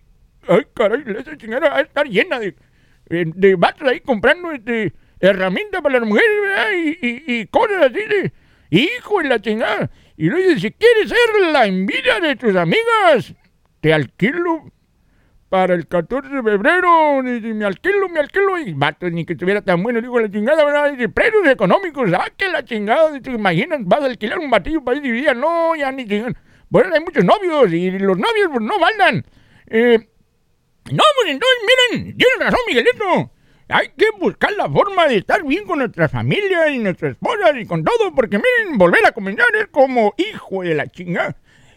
Ay, 0.49 0.62
caray, 0.72 1.05
esa 1.18 1.37
chingada 1.37 1.68
va 1.68 1.77
a 1.77 1.81
estar 1.83 2.07
llena 2.07 2.38
de, 2.38 2.57
eh, 3.11 3.25
de 3.27 3.55
vatos 3.57 3.87
ahí 3.87 4.01
comprando 4.01 4.53
este, 4.53 4.94
herramientas 5.20 5.83
para 5.83 5.99
las 5.99 6.09
mujeres, 6.09 6.40
¿verdad? 6.40 6.70
Y, 6.72 6.88
y, 7.07 7.40
y 7.40 7.46
cosas 7.49 7.90
así 7.90 8.01
de, 8.01 8.33
hijo 8.70 9.22
de 9.22 9.29
la 9.29 9.40
chingada. 9.40 9.90
Y 10.16 10.29
luego 10.29 10.48
dice, 10.48 10.68
si 10.68 10.72
quieres 10.72 11.09
ser 11.09 11.52
la 11.52 11.66
envidia 11.66 12.20
de 12.20 12.37
tus 12.37 12.55
amigas, 12.57 13.35
te 13.81 13.92
alquilo 13.92 14.70
para 15.48 15.74
el 15.74 15.87
14 15.87 16.29
de 16.29 16.42
febrero, 16.42 17.22
me 17.22 17.64
alquilo, 17.64 18.09
me 18.09 18.20
alquilo, 18.20 18.59
y 18.59 18.72
vato, 18.72 19.09
ni 19.11 19.24
que 19.24 19.35
estuviera 19.35 19.62
tan 19.62 19.83
bueno, 19.83 20.00
digo, 20.00 20.18
la 20.18 20.31
chingada, 20.31 20.64
¿verdad? 20.64 20.90
Dice, 20.92 21.09
precios 21.09 21.46
económicos, 21.46 22.11
ah, 22.14 22.29
que 22.37 22.48
la 22.48 22.64
chingada, 22.64 23.18
te 23.20 23.31
imaginas, 23.31 23.81
vas 23.85 24.02
a 24.02 24.07
alquilar 24.07 24.38
un 24.38 24.50
batillo 24.50 24.83
para 24.83 24.98
ir 24.98 25.37
no, 25.37 25.76
ya 25.76 25.92
ni 25.92 26.07
chingada. 26.07 26.33
Bueno, 26.68 26.92
hay 26.94 27.00
muchos 27.00 27.24
novios, 27.24 27.72
y 27.72 27.90
los 27.90 28.18
novios, 28.18 28.48
pues, 28.50 28.61
no 28.61 28.79
valdan. 28.79 29.24
Eh, 29.68 29.98
no, 30.90 31.05
pues, 31.16 31.33
entonces, 31.33 31.59
miren, 31.92 32.16
tienes 32.16 32.38
razón, 32.38 32.61
Miguelito. 32.66 33.33
Hay 33.68 33.88
que 33.96 34.07
buscar 34.18 34.52
la 34.52 34.68
forma 34.70 35.09
de 35.09 35.16
estar 35.18 35.42
bien 35.44 35.64
con 35.64 35.79
nuestra 35.79 36.09
familia 36.09 36.68
y 36.70 36.79
nuestras 36.79 37.12
esposas 37.12 37.52
y 37.61 37.66
con 37.66 37.83
todo, 37.85 38.14
porque 38.14 38.38
miren, 38.38 38.79
volver 38.79 39.05
a 39.07 39.12
comenzar 39.12 39.46
es 39.59 39.66
como 39.68 40.14
hijo 40.16 40.62
de 40.62 40.74
la 40.74 40.87
chingada 40.87 41.37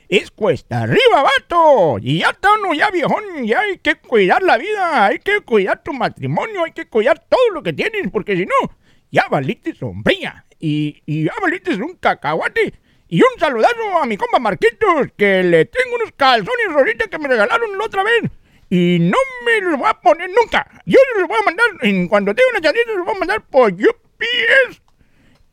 es 0.10 0.32
cuesta 0.32 0.82
arriba, 0.82 1.24
vato. 1.24 1.98
Y 2.02 2.20
ya 2.20 2.32
está 2.32 2.50
uno 2.54 2.74
ya 2.74 2.90
viejón, 2.90 3.46
ya 3.46 3.62
hay 3.62 3.78
que 3.78 3.96
cuidar 3.96 4.42
la 4.42 4.58
vida, 4.58 5.06
hay 5.06 5.20
que 5.20 5.42
cuidar 5.42 5.82
tu 5.84 5.94
matrimonio, 5.94 6.66
hay 6.66 6.72
que 6.72 6.88
cuidar 6.88 7.24
todo 7.30 7.52
lo 7.54 7.62
que 7.64 7.74
tienes, 7.74 8.10
porque 8.12 8.36
si 8.36 8.46
no, 8.46 8.76
ya 9.12 9.28
valiste 9.30 9.74
sombría 9.76 10.46
y, 10.60 11.02
y 11.06 11.26
ya 11.26 11.34
valiste 11.42 11.76
un 11.76 11.94
cacahuate. 11.94 12.74
Y 13.08 13.22
un 13.22 13.40
saludazo 13.40 14.00
a 14.02 14.06
mi 14.06 14.18
compa 14.18 14.40
Marquitos, 14.40 15.08
que 15.16 15.44
le 15.44 15.66
tengo 15.66 15.96
unos 15.96 16.12
calzones 16.16 16.74
rositas 16.74 17.08
que 17.08 17.18
me 17.18 17.28
regalaron 17.28 17.78
la 17.78 17.86
otra 17.86 18.04
vez. 18.04 18.32
Y 18.70 19.00
no 19.00 19.18
me 19.46 19.62
los 19.62 19.80
voy 19.80 19.90
a 19.90 20.00
poner 20.00 20.30
nunca. 20.30 20.66
Yo 20.86 21.00
los 21.18 21.28
voy 21.28 21.38
a 21.40 21.46
mandar, 21.46 21.66
en 21.82 22.08
cuando 22.08 22.36
tenga 22.36 22.50
una 22.52 22.62
charita, 22.62 22.92
los 22.92 23.06
voy 23.06 23.16
a 23.16 23.20
mandar 23.20 23.42
por 23.48 23.72
UPS 23.74 24.82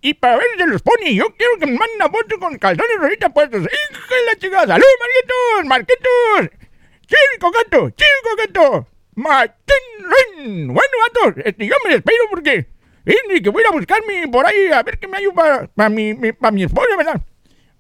y 0.02 0.14
para 0.14 0.36
ver 0.36 0.46
si 0.56 0.66
los 0.66 0.82
pone. 0.82 1.14
Yo 1.14 1.34
quiero 1.36 1.58
que 1.58 1.66
me 1.66 1.78
manden 1.78 1.96
una 1.96 2.10
foto 2.10 2.38
con 2.38 2.56
calzones 2.58 2.98
rositas 2.98 3.32
puestos. 3.32 3.62
¡Hijo 3.62 4.14
de 4.14 4.24
la 4.26 4.38
chica! 4.38 4.66
¡Salud, 4.66 4.84
Marquitos! 5.00 5.66
¡Marquitos! 5.66 6.68
¡Chico 7.06 7.50
gato! 7.50 7.90
¡Chico 7.90 8.36
gato! 8.38 8.88
¡Martín 9.14 10.68
Bueno, 10.68 10.90
gatos, 11.06 11.42
este, 11.44 11.66
yo 11.66 11.74
me 11.84 11.94
despido 11.94 12.24
porque... 12.30 12.66
Y 13.06 13.40
que 13.40 13.50
voy 13.50 13.62
a 13.64 13.70
buscarme 13.70 14.26
por 14.28 14.46
ahí 14.46 14.66
a 14.68 14.82
ver 14.82 14.98
qué 14.98 15.06
me 15.06 15.16
ayuda 15.18 15.68
para 15.74 15.88
mi, 15.88 16.12
mi, 16.14 16.30
mi 16.52 16.64
esposa, 16.64 16.96
¿verdad? 16.96 17.20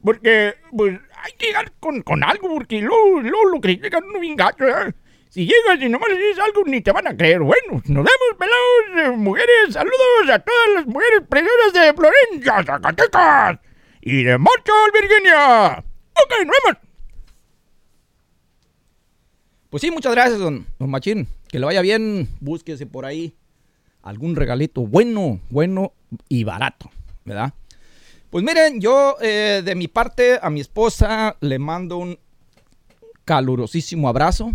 Porque, 0.02 0.54
pues, 0.70 0.98
hay 1.22 1.32
que 1.32 1.46
llegar 1.46 1.72
con, 1.80 2.02
con 2.02 2.22
algo 2.22 2.48
porque 2.48 2.80
luego, 2.80 3.20
luego 3.20 3.46
lo 3.46 3.60
critican 3.60 4.04
uno 4.04 4.20
bien 4.20 4.36
gacho, 4.36 4.64
¿verdad? 4.64 4.94
Si 5.36 5.44
llegas 5.44 5.78
y 5.82 5.90
nomás 5.90 6.08
le 6.08 6.16
dices 6.16 6.38
algo, 6.38 6.62
ni 6.64 6.80
te 6.80 6.90
van 6.92 7.06
a 7.08 7.14
creer. 7.14 7.40
Bueno, 7.40 7.82
nos 7.84 7.84
vemos, 7.84 8.08
pelados, 8.38 9.04
eh, 9.04 9.16
mujeres. 9.18 9.74
Saludos 9.74 10.30
a 10.32 10.38
todas 10.38 10.68
las 10.76 10.86
mujeres 10.86 11.24
preciosas 11.28 11.74
de 11.74 11.92
Florencia, 11.92 12.64
Zacatecas 12.64 13.58
y 14.00 14.22
de 14.22 14.38
Marshall, 14.38 14.92
Virginia. 14.94 15.72
Ok, 16.14 16.32
nos 16.46 16.56
vemos. 16.64 16.82
Pues 19.68 19.82
sí, 19.82 19.90
muchas 19.90 20.12
gracias, 20.14 20.38
don, 20.38 20.66
don 20.78 20.88
Machín. 20.88 21.28
Que 21.48 21.58
le 21.58 21.66
vaya 21.66 21.82
bien. 21.82 22.30
Búsquese 22.40 22.86
por 22.86 23.04
ahí 23.04 23.34
algún 24.00 24.36
regalito 24.36 24.86
bueno, 24.86 25.38
bueno 25.50 25.92
y 26.30 26.44
barato, 26.44 26.90
¿verdad? 27.26 27.52
Pues 28.30 28.42
miren, 28.42 28.80
yo 28.80 29.16
eh, 29.20 29.60
de 29.62 29.74
mi 29.74 29.86
parte 29.86 30.38
a 30.40 30.48
mi 30.48 30.62
esposa 30.62 31.36
le 31.40 31.58
mando 31.58 31.98
un 31.98 32.18
calurosísimo 33.26 34.08
abrazo. 34.08 34.50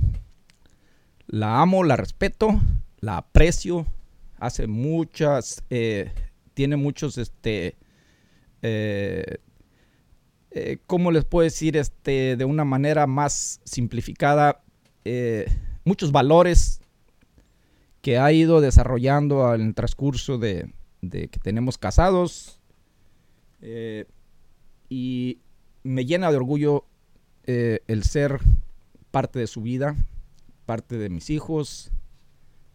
La 1.32 1.62
amo, 1.62 1.86
la 1.86 1.96
respeto, 1.96 2.60
la 3.00 3.16
aprecio. 3.16 3.88
Hace 4.38 4.68
muchas, 4.68 5.64
eh, 5.70 6.12
tiene 6.54 6.76
muchos, 6.76 7.18
este, 7.18 7.78
eh, 8.62 9.38
eh, 10.52 10.80
¿cómo 10.88 11.10
les 11.10 11.24
puedo 11.24 11.46
decir? 11.46 11.78
Este, 11.78 12.36
de 12.36 12.44
una 12.44 12.66
manera 12.66 13.08
más 13.08 13.62
simplificada, 13.64 14.62
muchos 15.86 16.12
valores 16.12 16.82
que 18.02 18.18
ha 18.18 18.30
ido 18.34 18.60
desarrollando 18.60 19.56
en 19.56 19.62
el 19.62 19.74
transcurso 19.74 20.38
de, 20.38 20.70
que 21.02 21.40
tenemos 21.42 21.78
casados. 21.78 22.60
Y 24.90 25.40
me 25.84 26.06
llena 26.06 26.30
de 26.30 26.36
orgullo 26.36 26.84
el 27.46 28.04
ser 28.04 28.42
parte 29.12 29.40
de 29.40 29.48
su 29.48 29.62
vida, 29.62 29.96
parte 30.72 30.98
de 30.98 31.10
mis 31.10 31.30
hijos, 31.30 31.92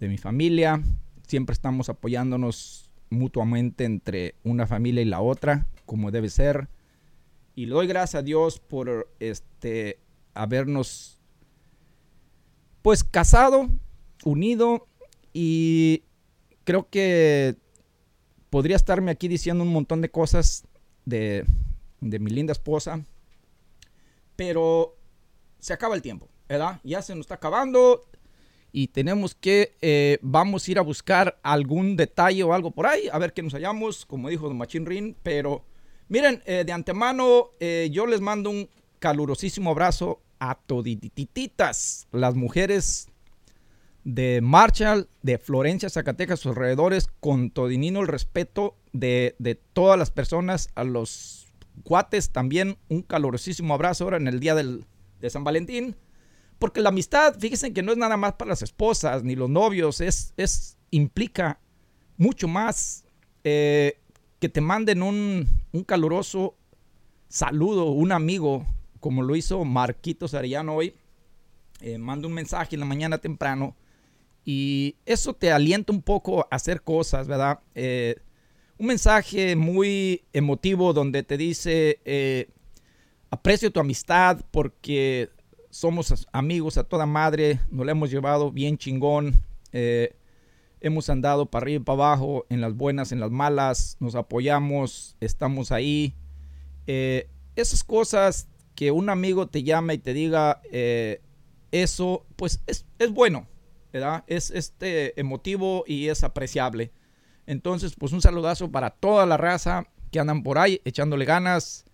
de 0.01 0.09
mi 0.09 0.19
familia. 0.19 0.83
Siempre 1.27 1.55
estamos 1.55 1.89
apoyándonos 1.89 2.91
mutuamente 3.09 3.85
entre 3.85 4.35
una 4.45 4.67
familia 4.67 5.01
y 5.01 5.07
la 5.07 5.23
otra, 5.23 5.67
como 5.87 6.11
debe 6.11 6.29
ser. 6.29 6.69
Y 7.55 7.65
le 7.65 7.73
doy 7.73 7.87
gracias 7.87 8.21
a 8.21 8.23
Dios 8.23 8.61
por 8.61 9.11
este 9.19 9.99
habernos 10.35 11.23
pues 12.83 13.03
casado, 13.03 13.67
unido 14.27 14.87
y 15.33 16.03
creo 16.65 16.91
que 16.91 17.57
podría 18.51 18.77
estarme 18.77 19.11
aquí 19.11 19.27
diciendo 19.27 19.65
un 19.65 19.73
montón 19.73 20.03
de 20.03 20.11
cosas 20.11 20.67
de, 21.07 21.47
de 22.03 22.19
mi 22.19 22.31
linda 22.31 22.53
esposa, 22.53 23.03
pero 24.37 24.99
se 25.61 25.73
acaba 25.73 25.95
el 25.95 26.03
tiempo, 26.03 26.29
¿verdad? 26.49 26.81
Ya 26.85 27.03
se 27.03 27.15
nos 27.15 27.25
está 27.25 27.37
acabando 27.37 28.05
y 28.73 28.89
tenemos 28.89 29.35
que, 29.35 29.75
eh, 29.81 30.19
vamos 30.21 30.69
a 30.69 30.71
ir 30.71 30.79
a 30.79 30.83
buscar 30.83 31.39
algún 31.43 31.97
detalle 31.97 32.43
o 32.43 32.53
algo 32.53 32.73
por 32.73 32.87
ahí, 32.87 33.09
a 33.11 33.19
ver 33.19 33.33
qué 33.33 33.43
nos 33.43 33.55
hallamos, 33.55 34.05
como 34.05 34.29
dijo 34.29 34.49
Don 34.49 34.59
Machín 34.59 34.85
Rin, 34.85 35.17
pero 35.23 35.65
miren, 36.09 36.43
eh, 36.45 36.63
de 36.67 36.73
antemano 36.73 37.53
eh, 37.59 37.89
yo 37.91 38.07
les 38.07 38.21
mando 38.21 38.51
un 38.51 38.69
calurosísimo 38.99 39.71
abrazo 39.71 40.21
a 40.39 40.57
toditititas, 40.57 42.07
las 42.13 42.35
mujeres 42.35 43.09
de 44.05 44.41
Marshall, 44.43 45.09
de 45.23 45.39
Florencia, 45.39 45.89
Zacatecas, 45.89 46.41
sus 46.41 46.51
alrededores, 46.51 47.09
con 47.21 47.51
todinino 47.51 48.03
el 48.03 48.09
respeto 48.09 48.77
de, 48.93 49.35
de 49.39 49.55
todas 49.55 49.99
las 49.99 50.11
personas, 50.11 50.69
a 50.75 50.85
los 50.85 51.47
cuates 51.83 52.31
también 52.31 52.77
un 52.89 53.03
calurosísimo 53.03 53.75
abrazo 53.75 54.05
ahora 54.05 54.19
en 54.19 54.29
el 54.29 54.39
día 54.39 54.55
del, 54.55 54.85
de 55.21 55.31
San 55.31 55.45
Valentín. 55.45 55.97
Porque 56.59 56.81
la 56.81 56.89
amistad, 56.89 57.37
fíjense 57.39 57.73
que 57.73 57.83
no 57.83 57.93
es 57.93 57.99
nada 57.99 58.17
más 58.17 58.35
para 58.35 58.51
las 58.51 58.63
esposas 58.63 59.23
ni 59.23 59.37
los 59.37 59.51
novios, 59.51 60.01
es, 60.01 60.33
es 60.37 60.77
implica 60.91 61.61
mucho 62.17 62.49
más 62.49 63.05
eh, 63.45 64.01
que 64.39 64.49
te 64.49 64.61
manden 64.61 65.03
un, 65.03 65.49
un 65.73 65.85
caluroso 65.85 66.57
saludo, 67.29 67.91
un 67.91 68.13
amigo, 68.13 68.67
como 69.01 69.23
lo 69.23 69.37
hizo 69.37 69.65
Marquitos 69.65 70.35
Arellano 70.35 70.75
hoy. 70.75 70.95
Eh, 71.81 71.99
manda 71.99 72.27
un 72.27 72.35
mensaje 72.35 72.77
en 72.77 72.81
la 72.81 72.87
mañana 72.87 73.19
temprano 73.19 73.77
y 74.45 74.97
eso 75.05 75.35
te 75.35 75.53
alienta 75.53 75.93
un 75.93 76.01
poco 76.01 76.41
a 76.41 76.57
hacer 76.57 76.81
cosas, 76.81 77.29
¿verdad? 77.29 77.61
Eh, 77.75 78.17
un 78.79 78.87
mensaje 78.87 79.57
muy 79.57 80.25
emotivo 80.33 80.95
donde 80.95 81.23
te 81.23 81.37
dice, 81.37 82.49
aprecio 83.31 83.71
tu 83.71 83.81
amistad 83.81 84.41
porque 84.51 85.31
somos 85.77 86.27
amigos 86.33 86.79
a 86.79 86.85
toda 86.85 87.05
madre, 87.05 87.61
nos 87.71 87.85
la 87.85 87.93
hemos 87.93 88.11
llevado 88.11 88.51
bien 88.51 88.79
chingón, 88.79 89.35
eh, 89.73 90.17
hemos 90.81 91.11
andado 91.11 91.45
para 91.45 91.65
arriba 91.65 91.83
y 91.83 91.85
para 91.85 91.95
abajo, 91.95 92.47
en 92.49 92.63
las 92.63 92.75
buenas, 92.75 93.13
en 93.13 93.21
las 93.21 93.31
malas, 93.31 93.99
nos 94.01 94.15
apoyamos, 94.15 95.17
estamos 95.21 95.73
ahí. 95.73 96.15
Eh, 96.87 97.29
esas 97.57 97.85
cosas 97.85 98.49
que 98.75 98.91
un 98.91 99.11
amigo 99.11 99.49
te 99.49 99.65
llama 99.65 99.93
y 99.93 99.99
te 99.99 100.15
diga 100.15 100.63
eh, 100.73 101.21
eso, 101.73 102.25
pues 102.37 102.63
es, 102.67 102.87
es 102.99 103.11
bueno, 103.11 103.47
¿verdad? 103.93 104.25
Es 104.29 104.51
este 104.51 105.19
emotivo 105.21 105.85
y 105.87 106.09
es 106.09 106.25
apreciable. 106.25 106.91
Entonces, 107.47 107.95
pues 107.97 108.13
un 108.13 108.23
saludazo 108.23 108.71
para 108.73 108.91
toda 108.91 109.27
la 109.27 109.37
raza 109.37 109.87
que 110.11 110.21
andan 110.21 110.43
por 110.43 110.57
ahí 110.57 110.81
echándole 110.87 111.27
ganas. 111.27 111.85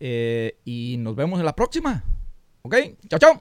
y 0.00 0.96
nos 0.98 1.14
vemos 1.14 1.38
en 1.38 1.44
la 1.44 1.54
próxima. 1.54 2.02
¿Ok? 2.62 2.74
Chao, 3.08 3.18
chao. 3.18 3.40